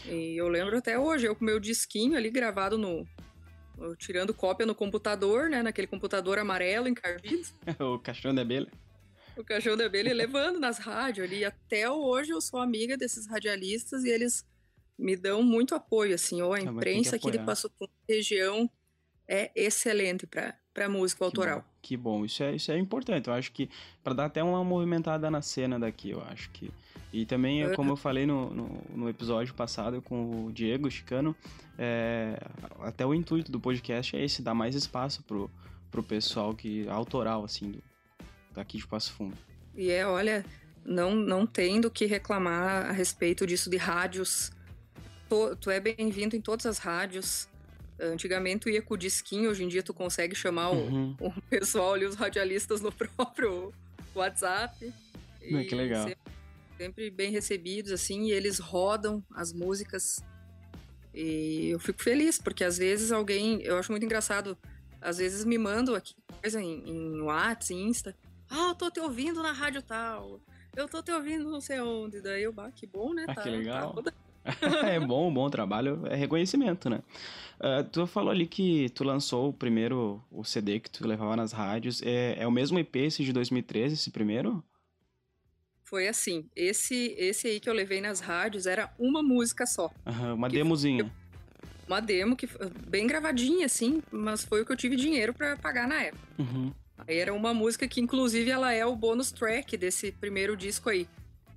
E 0.04 0.36
eu 0.36 0.48
lembro 0.48 0.76
até 0.76 0.98
hoje, 0.98 1.26
eu 1.26 1.34
com 1.34 1.44
meu 1.44 1.58
disquinho 1.60 2.16
ali 2.16 2.28
gravado 2.30 2.76
no. 2.76 3.06
tirando 3.98 4.34
cópia 4.34 4.66
no 4.66 4.74
computador, 4.74 5.48
né? 5.48 5.62
Naquele 5.62 5.86
computador 5.86 6.38
amarelo 6.38 6.88
encardido. 6.88 7.46
o 7.80 7.98
cachorro 7.98 8.34
da 8.34 8.42
abelha. 8.42 8.68
o 9.36 9.44
cachorro 9.44 9.76
da 9.76 9.86
abelha 9.86 10.12
levando 10.12 10.58
nas 10.58 10.78
rádios 10.78 11.26
ali. 11.26 11.44
Até 11.44 11.88
hoje 11.90 12.30
eu 12.30 12.40
sou 12.40 12.60
amiga 12.60 12.96
desses 12.96 13.26
radialistas 13.26 14.04
e 14.04 14.10
eles 14.10 14.44
me 14.98 15.16
dão 15.16 15.42
muito 15.42 15.74
apoio, 15.74 16.14
assim. 16.14 16.40
Ou 16.42 16.52
a 16.54 16.58
Ah, 16.58 16.62
imprensa 16.62 17.16
aqui 17.16 17.30
de. 17.30 17.38
Passo 17.38 17.70
Fundo, 17.78 17.90
região, 18.08 18.70
é 19.28 19.50
excelente 19.54 20.26
para 20.26 20.88
música 20.88 21.24
autoral. 21.24 21.60
Que 21.82 21.96
bom, 21.96 22.18
que 22.18 22.18
bom. 22.20 22.24
Isso 22.24 22.42
é, 22.42 22.54
isso 22.54 22.70
é 22.72 22.78
importante. 22.78 23.28
Eu 23.28 23.34
acho 23.34 23.52
que 23.52 23.68
para 24.02 24.12
dar 24.14 24.24
até 24.26 24.42
uma 24.42 24.62
movimentada 24.64 25.30
na 25.30 25.42
cena 25.42 25.78
daqui, 25.78 26.10
eu 26.10 26.22
acho 26.22 26.50
que. 26.50 26.70
E 27.12 27.24
também, 27.24 27.64
Uhum. 27.64 27.74
como 27.74 27.92
eu 27.92 27.96
falei 27.96 28.26
no, 28.26 28.50
no, 28.50 28.82
no 28.94 29.08
episódio 29.08 29.54
passado 29.54 30.02
com 30.02 30.46
o 30.46 30.52
Diego 30.52 30.90
Chicano, 30.90 31.34
é, 31.78 32.38
até 32.80 33.06
o 33.06 33.14
intuito 33.14 33.50
do 33.50 33.58
podcast 33.60 34.14
é 34.16 34.22
esse, 34.24 34.42
dar 34.42 34.54
mais 34.54 34.74
espaço 34.74 35.22
pro, 35.22 35.50
pro 35.90 36.02
pessoal 36.02 36.54
que 36.54 36.86
autoral, 36.88 37.44
assim, 37.44 37.70
do, 37.70 37.82
daqui 38.52 38.76
de 38.76 38.86
Passo 38.86 39.12
Fundo. 39.12 39.36
E 39.74 39.90
é, 39.90 40.06
olha, 40.06 40.44
não, 40.84 41.14
não 41.14 41.46
tem 41.46 41.80
do 41.80 41.90
que 41.90 42.04
reclamar 42.06 42.86
a 42.86 42.92
respeito 42.92 43.46
disso 43.46 43.70
de 43.70 43.76
rádios. 43.76 44.50
Tu, 45.28 45.56
tu 45.56 45.70
é 45.70 45.80
bem-vindo 45.80 46.36
em 46.36 46.40
todas 46.40 46.66
as 46.66 46.78
rádios. 46.78 47.48
Antigamente 47.98 48.60
tu 48.60 48.68
ia 48.70 48.82
com 48.82 48.94
o 48.94 48.96
disquinho, 48.96 49.50
hoje 49.50 49.64
em 49.64 49.68
dia 49.68 49.82
tu 49.82 49.94
consegue 49.94 50.34
chamar 50.34 50.70
o, 50.70 50.76
Uhum. 50.76 51.16
o 51.20 51.42
pessoal 51.50 51.94
ali, 51.94 52.04
os 52.04 52.14
radialistas 52.14 52.80
no 52.80 52.92
próprio 52.92 53.72
WhatsApp. 54.14 54.92
Ah, 55.42 55.64
que 55.64 55.74
legal. 55.74 56.06
Sempre, 56.08 56.32
sempre 56.78 57.10
bem 57.10 57.30
recebidos, 57.30 57.90
assim, 57.92 58.26
e 58.26 58.32
eles 58.32 58.58
rodam 58.58 59.24
as 59.34 59.52
músicas. 59.52 60.24
E 61.14 61.70
eu 61.70 61.78
fico 61.80 62.02
feliz, 62.02 62.38
porque 62.38 62.62
às 62.62 62.76
vezes 62.76 63.10
alguém. 63.10 63.62
Eu 63.62 63.78
acho 63.78 63.90
muito 63.90 64.04
engraçado. 64.04 64.56
Às 65.00 65.18
vezes 65.18 65.44
me 65.44 65.56
mandam 65.56 65.94
aqui 65.94 66.14
coisa 66.42 66.60
em, 66.60 66.82
em 66.88 67.20
WhatsApp, 67.22 67.74
em 67.74 67.88
Insta. 67.88 68.14
Ah, 68.50 68.68
eu 68.68 68.74
tô 68.74 68.90
te 68.90 69.00
ouvindo 69.00 69.42
na 69.42 69.52
rádio 69.52 69.82
tal. 69.82 70.40
Eu 70.74 70.86
tô 70.88 71.02
te 71.02 71.10
ouvindo 71.10 71.50
não 71.50 71.60
sei 71.60 71.80
onde. 71.80 72.20
Daí 72.20 72.42
eu, 72.42 72.52
bah, 72.52 72.70
que 72.70 72.86
bom, 72.86 73.14
né? 73.14 73.24
Ah, 73.28 73.34
que 73.34 73.48
legal. 73.48 73.92
rodando. 73.92 74.14
é 74.86 75.00
bom, 75.00 75.32
bom 75.32 75.48
trabalho, 75.50 76.02
é 76.06 76.14
reconhecimento, 76.14 76.88
né? 76.88 77.00
Ah, 77.58 77.82
tu 77.82 78.06
falou 78.06 78.30
ali 78.30 78.46
que 78.46 78.88
tu 78.90 79.02
lançou 79.02 79.48
o 79.48 79.52
primeiro, 79.52 80.22
o 80.30 80.44
CD 80.44 80.78
que 80.80 80.90
tu 80.90 81.06
levava 81.06 81.34
nas 81.36 81.52
rádios. 81.52 82.02
É, 82.02 82.36
é 82.38 82.46
o 82.46 82.50
mesmo 82.50 82.78
EP 82.78 82.96
esse 82.96 83.24
de 83.24 83.32
2013, 83.32 83.94
esse 83.94 84.10
primeiro? 84.10 84.62
Foi 85.84 86.08
assim. 86.08 86.48
Esse, 86.54 87.14
esse 87.16 87.46
aí 87.46 87.60
que 87.60 87.68
eu 87.70 87.74
levei 87.74 88.00
nas 88.00 88.20
rádios 88.20 88.66
era 88.66 88.92
uma 88.98 89.22
música 89.22 89.64
só. 89.66 89.90
Aham, 90.06 90.34
uma 90.34 90.48
demozinha. 90.48 91.10
Uma 91.86 92.00
demo 92.00 92.36
que 92.36 92.48
foi 92.48 92.68
bem 92.88 93.06
gravadinha, 93.06 93.66
assim, 93.66 94.02
mas 94.10 94.44
foi 94.44 94.62
o 94.62 94.66
que 94.66 94.72
eu 94.72 94.76
tive 94.76 94.96
dinheiro 94.96 95.32
pra 95.32 95.56
pagar 95.56 95.86
na 95.86 96.02
época. 96.02 96.26
Uhum. 96.38 96.72
Aí 97.06 97.18
era 97.18 97.32
uma 97.32 97.54
música 97.54 97.86
que, 97.86 98.00
inclusive, 98.00 98.50
ela 98.50 98.72
é 98.72 98.84
o 98.84 98.96
bônus 98.96 99.30
track 99.30 99.76
desse 99.76 100.10
primeiro 100.10 100.56
disco 100.56 100.90
aí. 100.90 101.06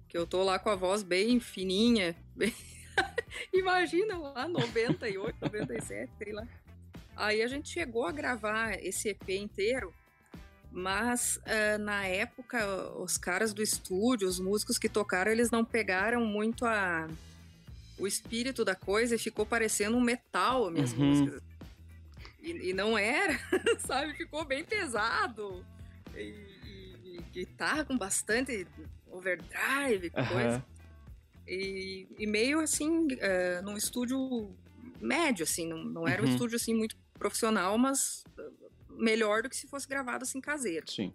Que 0.08 0.17
eu 0.17 0.28
tô 0.28 0.43
lá 0.43 0.60
com 0.60 0.69
a 0.69 0.75
voz 0.75 1.02
bem 1.02 1.39
fininha. 1.39 2.15
bem- 2.38 2.54
Imagina 3.53 4.17
lá, 4.17 4.47
98, 4.47 5.35
97, 5.41 6.12
sei 6.17 6.33
lá. 6.33 6.47
Aí 7.15 7.41
a 7.41 7.47
gente 7.47 7.69
chegou 7.69 8.05
a 8.05 8.12
gravar 8.12 8.73
esse 8.83 9.09
EP 9.09 9.29
inteiro, 9.29 9.93
mas 10.71 11.39
eh, 11.45 11.77
na 11.77 12.05
época 12.05 12.65
os 12.97 13.17
caras 13.17 13.53
do 13.53 13.62
estúdio, 13.62 14.27
os 14.27 14.39
músicos 14.39 14.77
que 14.77 14.88
tocaram, 14.88 15.31
eles 15.31 15.51
não 15.51 15.65
pegaram 15.65 16.25
muito 16.25 16.65
a 16.65 17.07
o 17.97 18.07
espírito 18.07 18.63
da 18.63 18.75
coisa 18.75 19.15
e 19.15 19.19
ficou 19.19 19.45
parecendo 19.45 19.97
um 19.97 20.01
metal 20.01 20.67
as 20.67 20.71
minhas 20.73 20.93
Uhum. 20.93 21.05
músicas. 21.09 21.41
E, 22.41 22.69
e 22.69 22.73
não 22.73 22.97
era, 22.97 23.38
sabe? 23.85 24.13
Ficou 24.13 24.45
bem 24.45 24.63
pesado. 24.63 25.65
E, 26.15 26.19
e- 26.21 27.17
e 27.17 27.21
guitarra 27.33 27.83
com 27.83 27.97
bastante 27.97 28.65
overdrive, 29.12 30.09
Aham. 30.15 30.27
coisa. 30.33 30.65
E, 31.49 32.07
e 32.19 32.27
meio 32.27 32.59
assim, 32.59 33.07
eh, 33.19 33.62
num 33.63 33.75
estúdio 33.75 34.53
médio, 35.01 35.43
assim, 35.43 35.67
não, 35.67 35.83
não 35.83 36.07
era 36.07 36.21
um 36.21 36.25
Uhum. 36.25 36.31
estúdio 36.31 36.55
assim 36.57 36.75
muito 36.75 36.95
profissional, 37.17 37.77
mas 37.77 38.23
eh, 38.38 38.49
melhor 38.89 39.41
do 39.41 39.49
que 39.49 39.55
se 39.55 39.67
fosse 39.67 39.88
gravado 39.88 40.23
assim 40.23 40.39
caseiro. 40.39 40.85
Sim. 40.89 41.12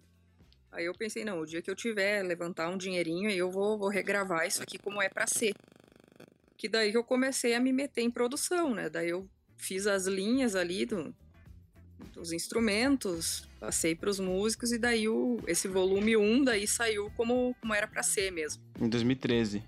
Aí 0.72 0.86
eu 0.86 0.94
pensei, 0.94 1.24
não, 1.24 1.38
o 1.40 1.46
dia 1.46 1.62
que 1.62 1.70
eu 1.70 1.76
tiver 1.76 2.22
levantar 2.24 2.68
um 2.68 2.76
dinheirinho, 2.76 3.28
aí 3.30 3.38
eu 3.38 3.48
vou, 3.50 3.78
vou 3.78 3.88
regravar 3.88 4.44
isso 4.46 4.60
aqui 4.60 4.76
como 4.76 5.00
é 5.00 5.08
pra 5.08 5.24
ser. 5.26 5.54
Que 6.56 6.68
daí 6.68 6.90
que 6.90 6.96
eu 6.96 7.04
comecei 7.04 7.54
a 7.54 7.60
me 7.60 7.72
meter 7.72 8.00
em 8.02 8.10
produção, 8.10 8.74
né? 8.74 8.88
Daí 8.90 9.10
eu 9.10 9.28
fiz 9.56 9.86
as 9.86 10.06
linhas 10.06 10.56
ali 10.56 10.84
do, 10.84 11.14
dos 12.12 12.32
instrumentos, 12.32 13.48
passei 13.60 13.94
pros 13.94 14.18
músicos 14.18 14.72
e 14.72 14.78
daí 14.78 15.08
o, 15.08 15.38
esse 15.46 15.68
volume 15.68 16.16
1 16.16 16.42
daí 16.42 16.66
saiu 16.66 17.08
como, 17.16 17.54
como 17.60 17.72
era 17.72 17.86
pra 17.86 18.02
ser 18.02 18.32
mesmo, 18.32 18.62
Em 18.80 18.88
2013. 18.88 19.62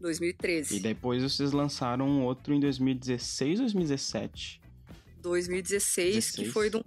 2013. 0.00 0.76
E 0.76 0.80
depois 0.80 1.22
vocês 1.22 1.52
lançaram 1.52 2.08
um 2.08 2.24
outro 2.24 2.52
em 2.54 2.60
2016 2.60 3.60
ou 3.60 3.64
2017? 3.66 4.60
2016, 5.22 6.30
que 6.30 6.36
16. 6.36 6.52
foi 6.52 6.70
de 6.70 6.76
um, 6.76 6.82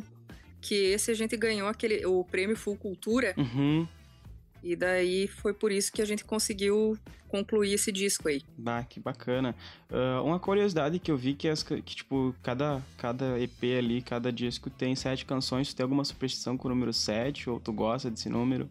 que 0.61 0.75
esse 0.75 1.09
a 1.11 1.13
gente 1.13 1.35
ganhou 1.35 1.67
aquele 1.67 2.05
o 2.05 2.23
prêmio 2.23 2.55
Full 2.55 2.77
Cultura 2.77 3.33
Uhum. 3.37 3.87
e 4.63 4.75
daí 4.75 5.27
foi 5.27 5.53
por 5.53 5.71
isso 5.71 5.91
que 5.91 6.01
a 6.01 6.05
gente 6.05 6.23
conseguiu 6.23 6.97
concluir 7.27 7.73
esse 7.73 7.91
disco 7.91 8.29
aí. 8.29 8.41
Bah, 8.57 8.83
que 8.83 8.99
bacana. 8.99 9.55
Ah, 9.91 10.21
uma 10.21 10.39
curiosidade 10.39 10.99
que 10.99 11.11
eu 11.11 11.17
vi 11.17 11.33
que, 11.33 11.47
as, 11.49 11.61
que, 11.63 11.81
tipo, 11.81 12.33
cada, 12.41 12.81
cada 12.97 13.39
EP 13.39 13.63
ali, 13.77 14.01
cada 14.01 14.31
disco 14.31 14.69
tem 14.69 14.95
sete 14.95 15.25
canções. 15.25 15.67
Tu 15.69 15.75
tem 15.75 15.83
alguma 15.83 16.05
superstição 16.05 16.55
com 16.57 16.67
o 16.67 16.71
número 16.71 16.93
7? 16.93 17.49
Ou 17.49 17.59
tu 17.59 17.73
gosta 17.73 18.09
desse 18.09 18.29
número? 18.29 18.69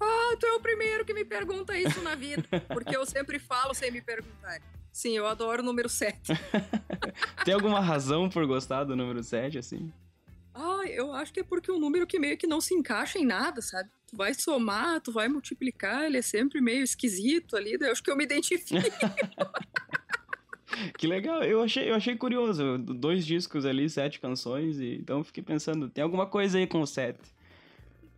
Ah, 0.00 0.36
tu 0.38 0.46
é 0.46 0.52
o 0.52 0.60
primeiro 0.60 1.04
que 1.04 1.14
me 1.14 1.24
pergunta 1.24 1.78
isso 1.78 2.00
na 2.02 2.14
vida, 2.14 2.44
porque 2.68 2.96
eu 2.96 3.04
sempre 3.06 3.38
falo 3.38 3.74
sem 3.74 3.90
me 3.90 4.00
perguntar. 4.00 4.60
Sim, 4.92 5.16
eu 5.16 5.26
adoro 5.26 5.62
o 5.62 5.64
número 5.64 5.88
7. 5.88 6.32
Tem 7.44 7.52
alguma 7.52 7.80
razão 7.80 8.28
por 8.28 8.46
gostar 8.46 8.84
do 8.84 8.96
número 8.96 9.22
7, 9.22 9.58
assim? 9.58 9.92
Ah, 10.54 10.84
eu 10.86 11.12
acho 11.12 11.34
que 11.34 11.40
é 11.40 11.44
porque 11.44 11.70
é 11.70 11.74
um 11.74 11.78
número 11.78 12.06
que 12.06 12.18
meio 12.18 12.38
que 12.38 12.46
não 12.46 12.62
se 12.62 12.74
encaixa 12.74 13.18
em 13.18 13.26
nada, 13.26 13.60
sabe? 13.60 13.90
Tu 14.06 14.16
vai 14.16 14.32
somar, 14.32 15.00
tu 15.02 15.12
vai 15.12 15.28
multiplicar, 15.28 16.04
ele 16.04 16.16
é 16.16 16.22
sempre 16.22 16.62
meio 16.62 16.82
esquisito 16.82 17.56
ali, 17.56 17.76
daí 17.76 17.88
eu 17.88 17.92
acho 17.92 18.02
que 18.02 18.10
eu 18.10 18.16
me 18.16 18.24
identifico. 18.24 18.74
Que 20.98 21.06
legal, 21.06 21.42
eu 21.42 21.62
achei, 21.62 21.88
eu 21.88 21.94
achei 21.94 22.16
curioso. 22.16 22.76
Dois 22.78 23.24
discos 23.24 23.64
ali, 23.64 23.88
sete 23.88 24.20
canções, 24.20 24.78
e 24.78 24.96
então 24.96 25.18
eu 25.18 25.24
fiquei 25.24 25.42
pensando, 25.42 25.88
tem 25.88 26.02
alguma 26.02 26.26
coisa 26.26 26.58
aí 26.58 26.66
com 26.66 26.80
o 26.80 26.86
7. 26.86 27.18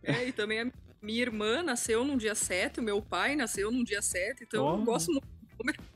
É, 0.03 0.27
e 0.27 0.31
também 0.31 0.61
a 0.61 0.71
minha 1.01 1.21
irmã 1.21 1.61
nasceu 1.63 2.03
num 2.03 2.17
dia 2.17 2.35
7, 2.35 2.79
o 2.79 2.83
meu 2.83 3.01
pai 3.01 3.35
nasceu 3.35 3.71
num 3.71 3.83
dia 3.83 4.01
7, 4.01 4.43
então 4.43 4.65
Oh. 4.65 4.79
eu 4.79 4.83
gosto 4.83 5.11
muito. 5.11 5.27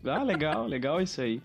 Ah, 0.05 0.23
legal, 0.23 0.65
legal 0.67 1.01
isso 1.01 1.21
aí. 1.21 1.41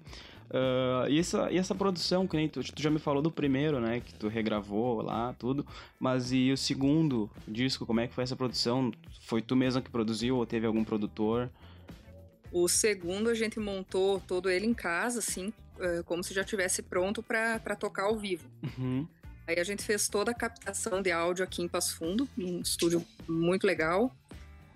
Uh, 0.51 1.07
e, 1.11 1.19
essa, 1.19 1.51
e 1.53 1.59
essa 1.59 1.75
produção, 1.75 2.27
que 2.27 2.37
nem 2.37 2.49
tu, 2.49 2.61
tu 2.63 2.83
já 2.83 2.91
me 2.91 2.99
falou 2.99 3.23
do 3.23 3.31
primeiro, 3.31 3.79
né? 3.81 4.01
Que 4.01 4.15
tu 4.15 4.29
regravou 4.29 5.03
lá, 5.03 5.35
tudo. 5.39 5.65
Mas 6.01 6.33
e 6.33 6.51
o 6.51 6.57
segundo 6.57 7.31
disco, 7.47 7.85
como 7.85 8.01
é 8.01 8.09
que 8.09 8.15
foi 8.15 8.25
essa 8.25 8.35
produção? 8.35 8.91
Foi 9.27 9.43
tu 9.43 9.55
mesmo 9.55 9.83
que 9.83 9.91
produziu 9.91 10.37
ou 10.37 10.47
teve 10.47 10.67
algum 10.67 10.83
produtor? 10.85 11.51
O 12.51 12.67
segundo 12.67 13.29
a 13.29 13.35
gente 13.35 13.61
montou 13.61 14.21
todo 14.21 14.49
ele 14.49 14.65
em 14.65 14.73
casa, 14.73 15.19
assim, 15.19 15.53
eh, 15.79 16.03
como 16.07 16.25
se 16.25 16.33
já 16.33 16.43
tivesse 16.43 16.83
pronto 16.83 17.23
para 17.23 17.77
tocar 17.77 18.05
ao 18.05 18.17
vivo. 18.17 18.49
Uhum. 18.63 19.07
Aí 19.49 19.59
a 19.59 19.65
gente 19.65 19.83
fez 19.83 20.11
toda 20.11 20.31
a 20.31 20.35
captação 20.35 21.01
de 21.01 21.11
áudio 21.11 21.43
aqui 21.43 21.63
em 21.63 21.69
Passo 21.69 21.97
Fundo, 21.97 22.29
num 22.37 22.61
estúdio 22.61 23.03
muito 23.27 23.67
legal. 23.67 24.15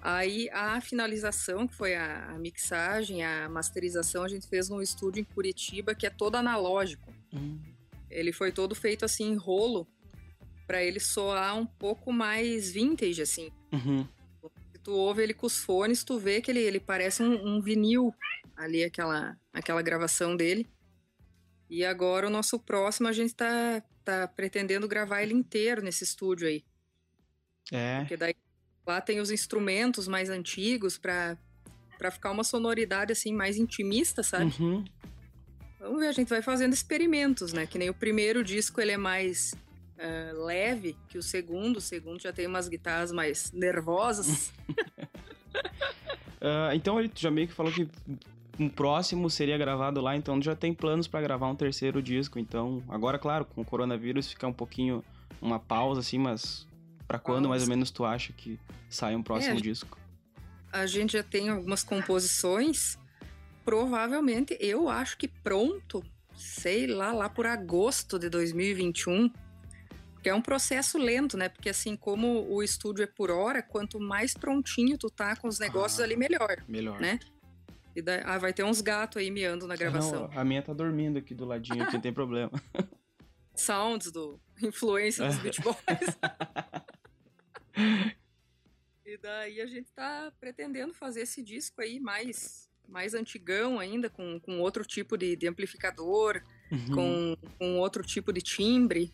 Aí 0.00 0.48
a 0.48 0.80
finalização, 0.80 1.68
que 1.68 1.74
foi 1.74 1.94
a, 1.94 2.34
mixagem, 2.38 3.22
a 3.22 3.50
masterização, 3.50 4.24
a 4.24 4.28
gente 4.28 4.48
fez 4.48 4.70
num 4.70 4.80
estúdio 4.80 5.20
em 5.20 5.24
Curitiba 5.24 5.94
que 5.94 6.06
é 6.06 6.10
todo 6.10 6.36
analógico. 6.36 7.12
Hum. 7.34 7.60
Ele 8.10 8.32
foi 8.32 8.50
todo 8.50 8.74
feito 8.74 9.04
assim 9.04 9.32
em 9.32 9.36
rolo 9.36 9.86
para 10.66 10.82
ele 10.82 11.00
soar 11.00 11.54
um 11.54 11.66
pouco 11.66 12.10
mais 12.10 12.70
vintage 12.70 13.20
assim. 13.20 13.50
Uhum. 13.70 14.08
Se 14.72 14.78
tu 14.82 14.92
ouve 14.92 15.22
ele 15.22 15.34
com 15.34 15.46
os 15.46 15.58
fones, 15.58 16.02
tu 16.02 16.18
vê 16.18 16.40
que 16.40 16.50
ele, 16.50 16.60
ele 16.60 16.80
parece 16.80 17.22
um, 17.22 17.56
um 17.56 17.60
vinil 17.60 18.14
ali 18.56 18.82
aquela 18.84 19.36
aquela 19.52 19.82
gravação 19.82 20.34
dele. 20.34 20.66
E 21.68 21.84
agora 21.84 22.26
o 22.26 22.30
nosso 22.30 22.58
próximo 22.58 23.06
a 23.08 23.12
gente 23.12 23.34
tá 23.34 23.82
tá 24.02 24.28
pretendendo 24.28 24.86
gravar 24.88 25.22
ele 25.22 25.34
inteiro 25.34 25.82
nesse 25.82 26.04
estúdio 26.04 26.48
aí, 26.48 26.64
É. 27.72 28.00
porque 28.00 28.16
daí 28.16 28.34
lá 28.86 29.00
tem 29.00 29.20
os 29.20 29.30
instrumentos 29.30 30.08
mais 30.08 30.28
antigos 30.30 30.98
para 30.98 31.36
para 31.98 32.10
ficar 32.10 32.32
uma 32.32 32.42
sonoridade 32.42 33.12
assim 33.12 33.32
mais 33.32 33.56
intimista, 33.56 34.24
sabe? 34.24 34.52
Uhum. 34.58 34.84
Vamos 35.78 36.00
ver, 36.00 36.08
a 36.08 36.12
gente 36.12 36.28
vai 36.28 36.42
fazendo 36.42 36.72
experimentos, 36.72 37.52
né? 37.52 37.64
Que 37.64 37.78
nem 37.78 37.90
o 37.90 37.94
primeiro 37.94 38.42
disco 38.42 38.80
ele 38.80 38.90
é 38.90 38.96
mais 38.96 39.54
ah, 39.98 40.32
leve 40.44 40.96
que 41.08 41.16
o 41.16 41.22
segundo. 41.22 41.76
O 41.76 41.80
segundo 41.80 42.20
já 42.20 42.32
tem 42.32 42.48
umas 42.48 42.66
guitarras 42.68 43.12
mais 43.12 43.52
nervosas. 43.52 44.52
Ah, 46.44 46.74
então 46.74 46.98
ele 46.98 47.08
já 47.14 47.30
meio 47.30 47.46
que 47.46 47.54
falou 47.54 47.72
que 47.72 47.88
um 48.58 48.68
próximo 48.68 49.28
seria 49.30 49.56
gravado 49.56 50.00
lá, 50.00 50.14
então 50.16 50.40
já 50.40 50.54
tem 50.54 50.74
planos 50.74 51.06
pra 51.08 51.20
gravar 51.20 51.48
um 51.48 51.56
terceiro 51.56 52.02
disco. 52.02 52.38
Então, 52.38 52.82
agora, 52.88 53.18
claro, 53.18 53.44
com 53.44 53.60
o 53.62 53.64
coronavírus 53.64 54.28
fica 54.30 54.46
um 54.46 54.52
pouquinho 54.52 55.02
uma 55.40 55.58
pausa, 55.58 56.00
assim, 56.00 56.18
mas 56.18 56.66
pra 57.08 57.18
quando 57.18 57.48
mais 57.48 57.62
ou 57.62 57.68
menos 57.68 57.90
tu 57.90 58.04
acha 58.04 58.32
que 58.32 58.58
sai 58.88 59.14
um 59.16 59.22
próximo 59.22 59.58
É, 59.58 59.60
disco? 59.60 59.98
a 60.72 60.86
gente 60.86 61.12
já 61.14 61.22
tem 61.22 61.48
algumas 61.50 61.82
composições. 61.82 62.98
Provavelmente, 63.64 64.56
eu 64.60 64.88
acho 64.88 65.16
que 65.16 65.28
pronto, 65.28 66.02
sei 66.34 66.86
lá, 66.86 67.12
lá 67.12 67.28
por 67.28 67.46
agosto 67.46 68.18
de 68.18 68.28
2021. 68.28 69.30
Porque 70.14 70.28
é 70.28 70.34
um 70.34 70.42
processo 70.42 70.98
lento, 70.98 71.36
né? 71.36 71.48
Porque 71.48 71.68
assim, 71.68 71.96
como 71.96 72.46
o 72.48 72.62
estúdio 72.62 73.02
é 73.02 73.06
por 73.06 73.30
hora, 73.30 73.62
quanto 73.62 73.98
mais 74.00 74.34
prontinho 74.34 74.96
tu 74.98 75.08
tá 75.10 75.34
com 75.36 75.48
os 75.48 75.58
negócios 75.58 76.00
Ah. 76.00 76.04
ali, 76.04 76.16
melhor. 76.16 76.56
Melhor. 76.68 77.00
né? 77.00 77.18
E 77.94 78.00
daí, 78.02 78.22
ah, 78.24 78.38
vai 78.38 78.52
ter 78.52 78.64
uns 78.64 78.80
gatos 78.80 79.20
aí 79.20 79.30
miando 79.30 79.66
na 79.66 79.76
gravação. 79.76 80.24
Ah, 80.30 80.34
não, 80.34 80.40
a 80.40 80.44
minha 80.44 80.62
tá 80.62 80.72
dormindo 80.72 81.18
aqui 81.18 81.34
do 81.34 81.44
ladinho, 81.44 81.82
aqui 81.82 81.94
não 81.94 82.00
tem 82.00 82.12
problema. 82.12 82.50
Sounds 83.54 84.10
do 84.10 84.40
influência 84.62 85.26
dos 85.26 85.36
Beach 85.38 85.60
Boys. 85.62 85.76
e 89.04 89.16
daí 89.18 89.60
a 89.60 89.66
gente 89.66 89.90
tá 89.92 90.32
pretendendo 90.40 90.94
fazer 90.94 91.22
esse 91.22 91.42
disco 91.42 91.80
aí 91.82 92.00
mais, 92.00 92.68
mais 92.88 93.12
antigão 93.14 93.78
ainda, 93.78 94.08
com, 94.08 94.40
com 94.40 94.60
outro 94.60 94.84
tipo 94.84 95.16
de, 95.16 95.36
de 95.36 95.46
amplificador, 95.48 96.42
Uhum. 96.70 96.94
com, 96.94 97.36
com 97.58 97.78
outro 97.80 98.02
tipo 98.02 98.32
de 98.32 98.40
timbre, 98.40 99.12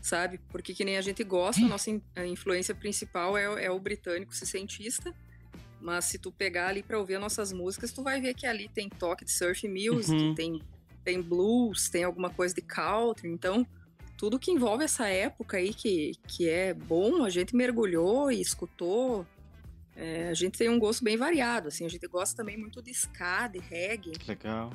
sabe? 0.00 0.38
Porque 0.50 0.72
que 0.72 0.84
nem 0.84 0.96
a 0.96 1.00
gente 1.02 1.24
gosta, 1.24 1.60
a 1.64 1.68
nossa 1.68 1.90
in- 1.90 2.00
a 2.14 2.24
influência 2.24 2.72
principal 2.72 3.36
é, 3.36 3.64
é 3.64 3.68
o 3.68 3.80
britânico 3.80 4.32
cientista. 4.32 5.12
Mas 5.84 6.06
se 6.06 6.18
tu 6.18 6.32
pegar 6.32 6.68
ali 6.68 6.82
pra 6.82 6.98
ouvir 6.98 7.16
as 7.16 7.20
nossas 7.20 7.52
músicas, 7.52 7.92
tu 7.92 8.02
vai 8.02 8.18
ver 8.18 8.32
que 8.32 8.46
ali 8.46 8.70
tem 8.70 8.88
toque 8.88 9.22
de 9.22 9.30
surf 9.30 9.68
music, 9.68 10.12
Uhum. 10.18 10.34
tem, 10.34 10.62
tem 11.04 11.20
blues, 11.20 11.90
tem 11.90 12.04
alguma 12.04 12.30
coisa 12.30 12.54
de 12.54 12.62
country. 12.62 13.28
Então, 13.28 13.66
tudo 14.16 14.38
que 14.38 14.50
envolve 14.50 14.82
essa 14.82 15.06
época 15.08 15.58
aí 15.58 15.74
que, 15.74 16.12
que 16.26 16.48
é 16.48 16.72
bom, 16.72 17.22
a 17.22 17.28
gente 17.28 17.54
mergulhou 17.54 18.32
e 18.32 18.40
escutou. 18.40 19.26
É, 19.94 20.30
a 20.30 20.34
gente 20.34 20.56
tem 20.56 20.70
um 20.70 20.78
gosto 20.78 21.04
bem 21.04 21.18
variado, 21.18 21.68
assim. 21.68 21.84
A 21.84 21.88
gente 21.90 22.06
gosta 22.08 22.34
também 22.34 22.56
muito 22.56 22.80
de 22.80 22.90
ska, 22.90 23.46
de 23.48 23.58
reggae 23.58 24.12
Legal. 24.26 24.72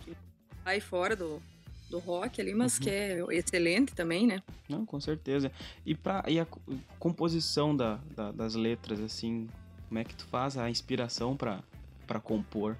aí 0.63 0.79
fora 0.79 1.15
do, 1.15 1.41
do 1.89 1.97
rock 1.97 2.39
ali, 2.39 2.53
mas 2.53 2.77
Uhum. 2.77 2.83
que 2.83 2.89
é 2.91 3.19
excelente 3.31 3.95
também, 3.95 4.27
né? 4.27 4.43
Não, 4.69 4.85
com 4.85 4.99
certeza. 5.01 5.51
E, 5.83 5.95
pra, 5.95 6.23
e 6.27 6.39
a 6.39 6.45
co- 6.45 6.61
composição 6.99 7.75
da, 7.75 7.95
da- 8.15 8.31
das 8.31 8.53
letras, 8.53 8.99
assim, 8.99 9.47
como 9.89 9.99
é 9.99 10.03
que 10.03 10.15
tu 10.15 10.23
faz 10.25 10.55
a 10.55 10.69
inspiração 10.69 11.35
pra, 11.35 11.61
pra 12.07 12.19
compor? 12.19 12.77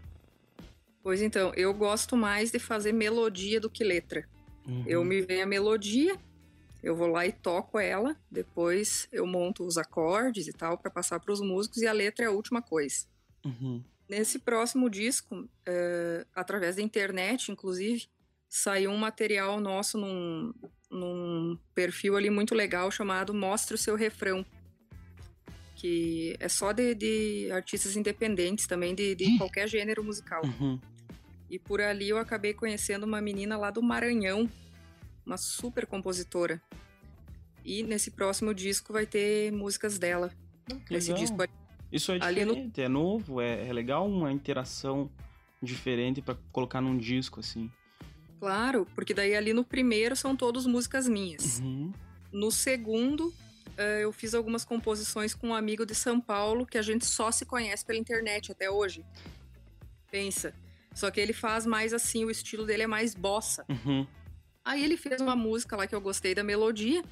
Pois 1.02 1.22
então, 1.22 1.52
eu 1.56 1.74
gosto 1.74 2.16
mais 2.16 2.52
de 2.52 2.60
fazer 2.60 2.94
melodia 2.94 3.60
do 3.60 3.70
que 3.70 3.84
letra. 3.84 4.30
Uhum. 4.68 4.84
Eu 4.86 5.04
me 5.04 5.22
vem 5.22 5.42
a 5.42 5.46
melodia, 5.46 6.16
eu 6.84 6.96
vou 6.96 7.08
lá 7.08 7.26
e 7.26 7.32
toco 7.32 7.80
ela, 7.80 8.16
depois 8.30 9.08
eu 9.12 9.26
monto 9.26 9.66
os 9.66 9.78
acordes 9.78 10.48
e 10.48 10.54
tal 10.54 10.78
para 10.78 10.92
passar 10.92 11.20
para 11.20 11.34
os 11.34 11.42
músicos 11.42 11.82
e 11.82 11.88
a 11.88 11.92
letra 11.92 12.26
é 12.26 12.28
a 12.28 12.32
última 12.32 12.62
coisa. 12.62 13.06
Uhum. 13.44 13.84
Nesse 14.08 14.40
próximo 14.40 14.90
disco, 14.90 15.50
eh, 15.66 16.26
através 16.36 16.76
da 16.76 16.82
internet, 16.82 17.52
inclusive, 17.52 18.08
saiu 18.48 18.92
um 18.92 18.98
material 18.98 19.60
nosso 19.60 19.98
num, 19.98 20.54
num 20.90 21.58
perfil 21.74 22.18
ali 22.18 22.30
muito 22.30 22.54
legal 22.54 22.90
chamado 22.92 23.34
Mostre 23.34 23.76
o 23.76 23.78
Seu 23.78 23.96
Refrão. 23.96 24.46
Que 25.80 26.36
é 26.42 26.50
só 26.50 26.74
de, 26.74 26.94
de 26.94 27.50
artistas 27.54 27.96
independentes 27.96 28.68
também, 28.68 28.94
de, 28.94 29.16
de 29.16 29.38
qualquer 29.38 29.66
gênero 29.66 30.04
musical. 30.04 30.42
Uhum. 30.44 30.78
E 31.50 31.58
por 31.58 31.80
ali 31.80 32.10
eu 32.10 32.18
acabei 32.18 32.54
conhecendo 32.54 33.06
uma 33.06 33.22
menina 33.22 33.56
lá 33.58 33.72
do 33.72 33.82
Maranhão, 33.82 34.50
uma 35.26 35.38
super 35.38 35.86
compositora. 35.86 36.62
E 37.64 37.82
nesse 37.82 38.12
próximo 38.12 38.54
disco 38.54 38.92
vai 38.92 39.06
ter 39.06 39.54
músicas 39.54 39.98
dela. 39.98 40.32
Esse 40.92 41.12
Legal. 41.14 41.18
disco 41.26 41.38
Isso 41.90 42.12
é 42.12 42.20
Ali 42.22 42.44
no- 42.44 42.54
diferente, 42.54 42.82
é 42.82 42.90
novo, 42.90 43.40
é, 43.40 43.66
é 43.68 43.72
legal 43.72 44.06
uma 44.06 44.32
interação 44.34 45.10
diferente 45.64 46.22
pra 46.22 46.36
colocar 46.52 46.82
num 46.82 46.98
disco, 46.98 47.40
assim. 47.40 47.72
Claro, 48.38 48.86
porque 48.96 49.14
daí 49.14 49.34
ali 49.34 49.54
no 49.54 49.64
primeiro 49.64 50.14
são 50.16 50.36
todas 50.36 50.66
músicas 50.66 51.08
minhas. 51.08 51.60
Uhum. 51.62 51.92
No 52.34 52.52
segundo, 52.52 53.34
eu 53.78 54.12
fiz 54.12 54.34
algumas 54.34 54.66
composições 54.66 55.34
com 55.34 55.50
um 55.50 55.54
amigo 55.54 55.86
de 55.86 55.96
São 55.96 56.20
Paulo 56.20 56.66
que 56.66 56.78
a 56.78 56.82
gente 56.82 57.06
só 57.06 57.32
se 57.32 57.46
conhece 57.46 57.86
pela 57.86 58.00
internet 58.00 58.52
até 58.52 58.70
hoje. 58.70 59.06
Pensa. 60.12 60.54
Só 60.94 61.10
que 61.12 61.20
ele 61.20 61.34
faz 61.34 61.66
mais 61.66 61.94
assim, 61.94 62.26
o 62.26 62.32
estilo 62.32 62.66
dele 62.66 62.84
é 62.84 62.88
mais 62.88 63.16
bossa. 63.16 63.66
Uhum. 63.70 64.06
Aí 64.66 64.84
ele 64.84 64.98
fez 64.98 65.22
uma 65.22 65.36
música 65.36 65.76
lá 65.76 65.88
que 65.88 65.96
eu 65.96 66.02
gostei 66.02 66.36
da 66.36 66.44
melodia. 66.44 67.04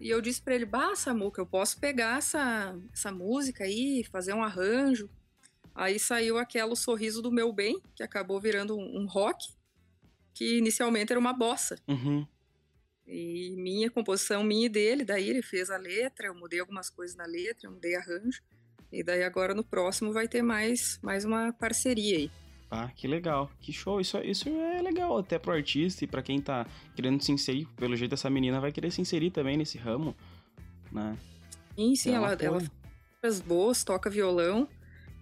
E 0.00 0.08
eu 0.10 0.20
disse 0.20 0.42
pra 0.42 0.54
ele, 0.54 0.66
bah, 0.66 0.94
Samuca, 0.94 1.40
eu 1.40 1.46
posso 1.46 1.78
pegar 1.78 2.18
essa, 2.18 2.76
essa 2.92 3.10
música 3.10 3.64
aí, 3.64 4.04
fazer 4.10 4.34
um 4.34 4.42
arranjo. 4.42 5.08
Aí 5.74 5.98
saiu 5.98 6.38
aquela 6.38 6.72
O 6.72 6.76
Sorriso 6.76 7.20
do 7.20 7.30
Meu 7.30 7.52
Bem, 7.52 7.80
que 7.94 8.02
acabou 8.02 8.40
virando 8.40 8.76
um, 8.76 9.02
um 9.02 9.06
rock, 9.06 9.46
que 10.32 10.58
inicialmente 10.58 11.12
era 11.12 11.20
uma 11.20 11.32
bossa. 11.32 11.78
Uhum. 11.88 12.26
E 13.06 13.54
minha 13.56 13.90
composição, 13.90 14.42
minha 14.42 14.66
e 14.66 14.68
dele, 14.68 15.04
daí 15.04 15.28
ele 15.30 15.42
fez 15.42 15.70
a 15.70 15.76
letra, 15.76 16.26
eu 16.26 16.34
mudei 16.34 16.58
algumas 16.58 16.90
coisas 16.90 17.16
na 17.16 17.24
letra, 17.24 17.68
eu 17.68 17.72
mudei 17.72 17.94
arranjo. 17.94 18.42
E 18.92 19.02
daí 19.02 19.22
agora 19.22 19.54
no 19.54 19.62
próximo 19.62 20.12
vai 20.12 20.26
ter 20.26 20.42
mais, 20.42 20.98
mais 21.02 21.24
uma 21.24 21.52
parceria 21.52 22.16
aí. 22.16 22.30
Ah, 22.70 22.90
que 22.94 23.06
legal. 23.06 23.50
Que 23.60 23.72
show. 23.72 24.00
Isso, 24.00 24.18
isso 24.18 24.48
é 24.48 24.82
legal 24.82 25.18
até 25.18 25.38
pro 25.38 25.52
artista 25.52 26.04
e 26.04 26.06
pra 26.06 26.22
quem 26.22 26.40
tá 26.40 26.66
querendo 26.94 27.22
se 27.22 27.30
inserir. 27.30 27.66
Pelo 27.76 27.96
jeito, 27.96 28.14
essa 28.14 28.28
menina 28.28 28.60
vai 28.60 28.72
querer 28.72 28.90
se 28.90 29.00
inserir 29.00 29.30
também 29.30 29.56
nesse 29.56 29.78
ramo, 29.78 30.16
né? 30.90 31.16
Sim, 31.76 31.94
sim, 31.94 32.14
ela, 32.14 32.32
apoio. 32.32 32.48
ela 32.48 32.62
faz 33.22 33.40
boas, 33.40 33.84
toca 33.84 34.10
violão. 34.10 34.68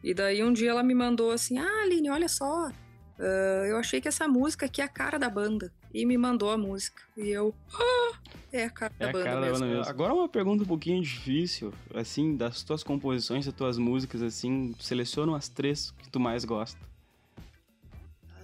E 0.03 0.15
daí 0.15 0.43
um 0.43 0.53
dia 0.53 0.71
ela 0.71 0.83
me 0.83 0.95
mandou 0.95 1.31
assim: 1.31 1.59
Ah, 1.59 1.83
Aline, 1.83 2.11
olha 2.11 2.29
só, 2.29 2.71
ah, 3.19 3.65
eu 3.67 3.77
achei 3.77 4.01
que 4.01 4.09
essa 4.09 4.27
música 4.27 4.67
aqui 4.67 4.81
é 4.81 4.85
a 4.85 4.89
cara 4.89 5.19
da 5.19 5.29
banda. 5.29 5.73
E 5.95 6.05
me 6.05 6.19
mandou 6.19 6.51
a 6.51 6.59
música. 6.59 7.01
E 7.17 7.29
eu, 7.31 7.55
ah, 7.73 8.19
é 8.53 8.65
a 8.65 8.71
cara 8.71 8.93
É 8.99 9.05
da 9.05 9.09
a 9.11 9.13
banda 9.13 9.25
cara 9.25 9.41
da 9.41 9.47
mesmo. 9.47 9.59
banda 9.61 9.77
mesmo. 9.77 9.89
Agora 9.91 10.13
uma 10.13 10.29
pergunta 10.29 10.65
um 10.65 10.67
pouquinho 10.67 11.01
difícil. 11.01 11.73
Assim, 11.95 12.37
das 12.37 12.63
tuas 12.65 12.83
composições, 12.83 13.47
das 13.47 13.55
tuas 13.55 13.79
músicas, 13.79 14.21
assim, 14.21 14.75
seleciona 14.81 15.37
as 15.37 15.49
três 15.49 15.93
que 15.93 16.11
tu 16.11 16.19
mais 16.19 16.45
gosta. 16.45 16.81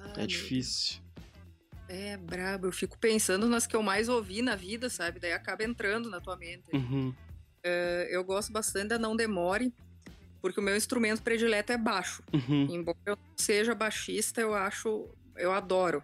Ai, 0.02 0.12
É 0.14 0.16
meu 0.18 0.26
difícil. 0.28 1.00
É 1.88 2.16
brabo, 2.16 2.68
eu 2.68 2.72
fico 2.72 2.96
pensando 2.98 3.48
nas 3.48 3.66
que 3.66 3.74
eu 3.74 3.82
mais 3.82 4.08
ouvi 4.08 4.42
na 4.42 4.54
vida, 4.54 4.88
sabe? 4.88 5.18
Daí 5.18 5.32
acaba 5.32 5.64
entrando 5.64 6.08
na 6.08 6.20
tua 6.20 6.36
mente. 6.36 6.70
Uhum. 6.72 7.12
Eh, 7.64 8.08
Eu 8.12 8.22
gosto 8.22 8.52
bastante 8.52 8.88
da 8.90 8.98
Não 8.98 9.16
Demore, 9.16 9.74
porque 10.40 10.60
o 10.60 10.62
meu 10.62 10.76
instrumento 10.76 11.20
predileto 11.20 11.72
é 11.72 11.76
baixo. 11.76 12.22
Uhum. 12.32 12.68
Embora 12.70 12.96
eu 13.06 13.16
não 13.16 13.36
seja 13.36 13.74
baixista, 13.74 14.40
eu 14.40 14.54
acho, 14.54 15.08
eu 15.36 15.52
adoro. 15.52 16.00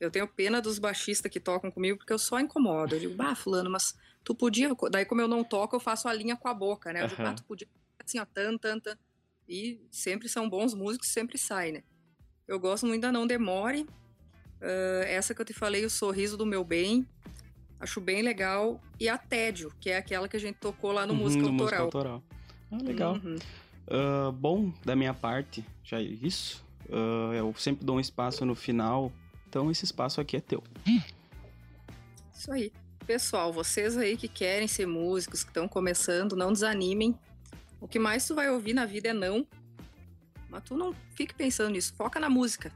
Eu 0.00 0.10
tenho 0.10 0.26
pena 0.26 0.62
dos 0.62 0.78
baixistas 0.78 1.30
que 1.30 1.38
tocam 1.38 1.70
comigo 1.70 1.98
porque 1.98 2.12
eu 2.12 2.18
só 2.18 2.40
incomodo. 2.40 2.94
Eu 2.96 3.00
digo, 3.00 3.14
bah, 3.14 3.34
fulano, 3.34 3.68
mas 3.70 3.94
tu 4.24 4.34
podia. 4.34 4.74
Daí, 4.90 5.04
como 5.04 5.20
eu 5.20 5.28
não 5.28 5.44
toco, 5.44 5.76
eu 5.76 5.80
faço 5.80 6.08
a 6.08 6.12
linha 6.14 6.36
com 6.36 6.48
a 6.48 6.54
boca, 6.54 6.92
né? 6.92 7.02
Eu 7.02 7.08
digo, 7.08 7.22
ah, 7.22 7.34
tu 7.34 7.44
podia 7.44 7.68
assim, 8.02 8.18
ó, 8.18 8.24
tan, 8.24 8.56
tan, 8.56 8.80
tan. 8.80 8.96
E 9.48 9.78
sempre 9.90 10.28
são 10.28 10.48
bons 10.48 10.72
músicos, 10.74 11.08
sempre 11.08 11.36
sai, 11.36 11.70
né? 11.72 11.82
Eu 12.48 12.58
gosto 12.58 12.86
muito 12.86 13.02
da 13.02 13.12
Não 13.12 13.26
Demore. 13.26 13.86
Ah, 14.62 15.04
essa 15.06 15.34
que 15.34 15.40
eu 15.42 15.44
te 15.44 15.52
falei, 15.52 15.84
O 15.84 15.90
Sorriso 15.90 16.36
do 16.36 16.46
Meu 16.46 16.64
Bem. 16.64 17.06
Acho 17.78 18.00
bem 18.00 18.22
legal. 18.22 18.80
E 18.98 19.08
a 19.08 19.16
Tédio, 19.18 19.72
que 19.80 19.90
é 19.90 19.96
aquela 19.98 20.28
que 20.28 20.36
a 20.36 20.40
gente 20.40 20.56
tocou 20.56 20.92
lá 20.92 21.06
no 21.06 21.12
Uhum, 21.14 21.20
Música 21.20 21.42
no 21.42 21.62
Autoral. 21.62 21.82
autoral. 21.84 22.22
Ah, 22.70 22.78
legal. 22.82 23.14
Uhum. 23.14 23.36
Ah, 23.88 24.30
bom, 24.32 24.72
da 24.84 24.94
minha 24.96 25.12
parte, 25.14 25.64
já 25.84 25.98
é 25.98 26.02
isso. 26.02 26.64
Ah, 26.90 27.34
eu 27.34 27.54
sempre 27.56 27.84
dou 27.84 27.96
um 27.96 28.00
espaço 28.00 28.44
no 28.44 28.54
final, 28.54 29.12
então 29.50 29.68
esse 29.68 29.84
espaço 29.84 30.20
aqui 30.20 30.36
é 30.36 30.40
teu. 30.40 30.62
Isso 32.32 32.52
aí. 32.52 32.72
Pessoal, 33.04 33.52
vocês 33.52 33.96
aí 33.96 34.16
que 34.16 34.28
querem 34.28 34.68
ser 34.68 34.86
músicos, 34.86 35.42
que 35.42 35.50
estão 35.50 35.66
começando, 35.66 36.36
não 36.36 36.52
desanimem. 36.52 37.18
O 37.80 37.88
que 37.88 37.98
mais 37.98 38.24
tu 38.24 38.36
vai 38.36 38.48
ouvir 38.48 38.72
na 38.72 38.86
vida 38.86 39.08
é 39.08 39.12
não. 39.12 39.44
Mas 40.48 40.62
tu 40.62 40.76
não 40.76 40.94
fique 41.16 41.34
pensando 41.34 41.70
nisso. 41.70 41.92
Foca 41.96 42.20
na 42.20 42.30
música. 42.30 42.72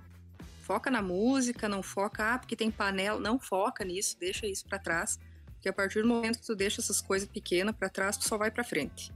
Foca 0.63 0.91
na 0.91 1.01
música, 1.01 1.69
não 1.69 1.83
foca, 1.83 2.35
ah, 2.35 2.39
porque 2.39 2.57
tem 2.57 2.73
panela. 2.73 3.21
Não 3.21 3.39
foca 3.39 3.85
nisso, 3.85 4.19
deixa 4.19 4.45
isso 4.45 4.67
pra 4.67 4.79
trás. 4.79 5.21
Porque 5.53 5.69
a 5.69 5.73
partir 5.73 6.03
do 6.03 6.09
momento 6.09 6.41
que 6.41 6.47
tu 6.47 6.57
deixa 6.57 6.81
essas 6.81 7.01
coisas 7.01 7.29
pequenas 7.29 7.77
pra 7.77 7.89
trás, 7.89 8.17
tu 8.17 8.27
só 8.27 8.37
vai 8.37 8.51
pra 8.51 8.65
frente. 8.65 9.13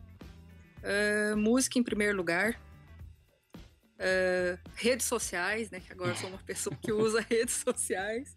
Ah, 0.85 1.35
música 1.35 1.77
em 1.77 1.83
primeiro 1.83 2.17
lugar. 2.17 2.61
Ah, 3.99 4.59
redes 4.75 5.07
sociais, 5.07 5.71
né? 5.71 5.81
Que 5.81 5.93
agora 5.93 6.11
eu 6.11 6.17
sou 6.17 6.29
uma 6.29 6.39
pessoa 6.39 6.77
que 6.81 6.93
usa 6.93 7.21
redes 7.29 7.55
sociais. 7.55 8.37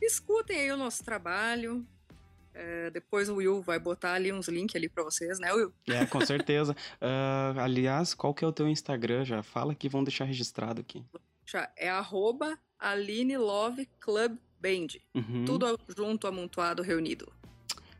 Escutem 0.00 0.60
aí 0.60 0.72
o 0.72 0.76
nosso 0.76 1.04
trabalho. 1.04 1.84
É, 2.54 2.90
depois 2.90 3.28
o 3.28 3.36
Will 3.36 3.62
vai 3.62 3.78
botar 3.78 4.14
ali 4.14 4.32
uns 4.32 4.48
links 4.48 4.74
ali 4.74 4.88
pra 4.88 5.04
vocês, 5.04 5.38
né, 5.38 5.52
Will? 5.52 5.72
É, 5.86 6.04
com 6.06 6.20
certeza. 6.24 6.74
Ah, 7.00 7.54
aliás, 7.58 8.14
qual 8.14 8.34
que 8.34 8.44
é 8.44 8.48
o 8.48 8.52
teu 8.52 8.68
Instagram? 8.68 9.24
Já 9.24 9.42
fala 9.42 9.74
que 9.74 9.88
vão 9.88 10.02
deixar 10.02 10.24
registrado 10.24 10.80
aqui. 10.80 11.04
Já 11.46 11.70
é 11.76 11.88
arroba 11.88 12.58
Aline 12.78 13.36
Love 13.36 13.88
Club 14.00 14.36
Band. 14.60 14.98
Uhum. 15.14 15.44
Tudo 15.44 15.78
junto, 15.96 16.26
amontoado, 16.26 16.82
reunido. 16.82 17.32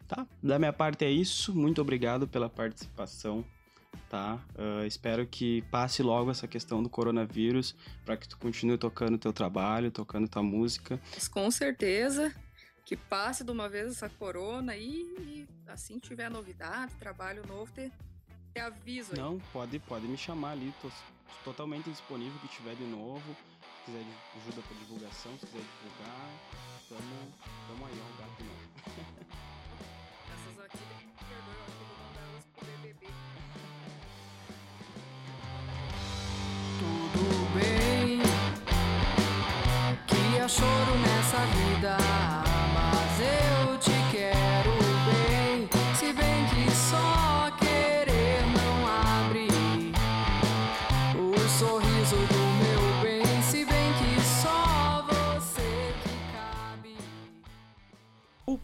Tá, 0.08 0.26
da 0.42 0.58
minha 0.58 0.72
parte 0.72 1.04
é 1.04 1.10
isso. 1.10 1.54
Muito 1.54 1.80
obrigado 1.80 2.26
pela 2.26 2.48
participação, 2.48 3.44
tá? 4.09 4.38
Ah, 4.57 4.87
espero 4.87 5.27
que 5.27 5.62
passe 5.70 6.03
logo 6.03 6.31
essa 6.31 6.48
questão 6.48 6.83
do 6.83 6.88
coronavírus 6.88 7.74
para 8.05 8.16
que 8.16 8.29
tu 8.29 8.38
continue 8.38 8.79
tocando 8.79 9.18
teu 9.18 9.33
trabalho, 9.33 9.90
tocando 9.90 10.29
tua 10.29 10.42
música. 10.42 11.01
Mas 11.14 11.29
com 11.29 11.51
certeza 11.51 12.35
que 12.85 12.96
passe 12.96 13.44
de 13.44 13.51
uma 13.51 13.68
vez 13.68 13.88
essa 13.92 14.09
corona 14.09 14.74
e, 14.77 15.03
e 15.18 15.48
assim 15.66 15.98
tiver 15.98 16.31
novidade, 16.31 16.94
trabalho 16.94 17.46
novo, 17.46 17.70
te, 17.72 17.92
te 18.55 18.61
aviso 18.61 19.12
aí. 19.12 19.18
Não, 19.18 19.38
pode, 19.53 19.79
pode 19.81 20.07
me 20.07 20.16
chamar 20.16 20.53
ali, 20.53 20.72
tô 20.81 20.90
totalmente 21.44 21.90
disponível 21.90 22.38
que 22.40 22.48
tiver 22.48 22.74
de 22.74 22.85
novo. 22.85 23.37
Se 23.85 23.92
quiser 23.92 24.05
ajuda 24.37 24.62
para 24.62 24.77
divulgação, 24.79 25.33
se 25.38 25.46
quiser 25.46 25.62
divulgar, 25.62 26.31
tamo, 26.88 27.33
tamo 27.68 27.87
aí, 27.87 28.01
ó, 28.01 28.14
o 28.14 28.18
gato 28.18 28.44
novo. 28.44 28.57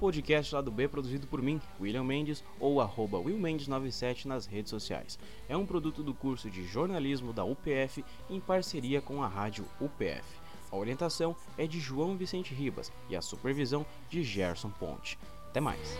Podcast 0.05 0.55
Lado 0.55 0.71
B 0.71 0.87
produzido 0.87 1.27
por 1.27 1.41
mim, 1.41 1.59
William 1.81 2.05
Mendes, 2.05 2.45
ou 2.61 2.79
arroba 2.79 3.17
willmendes97 3.17 4.27
nas 4.27 4.45
redes 4.45 4.69
sociais. 4.69 5.19
É 5.49 5.57
um 5.57 5.65
produto 5.65 6.03
do 6.03 6.13
curso 6.13 6.51
de 6.51 6.63
jornalismo 6.67 7.33
da 7.33 7.43
UPF 7.43 8.05
em 8.29 8.39
parceria 8.39 9.01
com 9.01 9.23
a 9.23 9.27
rádio 9.27 9.65
UPF. 9.81 10.23
A 10.71 10.77
orientação 10.77 11.35
é 11.57 11.67
de 11.67 11.81
João 11.81 12.19
Vicente 12.19 12.53
Ribas 12.53 12.93
e 13.09 13.17
a 13.17 13.23
supervisão 13.23 13.87
de 14.11 14.23
Gerson 14.23 14.69
Ponte. 14.69 15.19
Até 15.49 15.61
mais. 15.61 15.99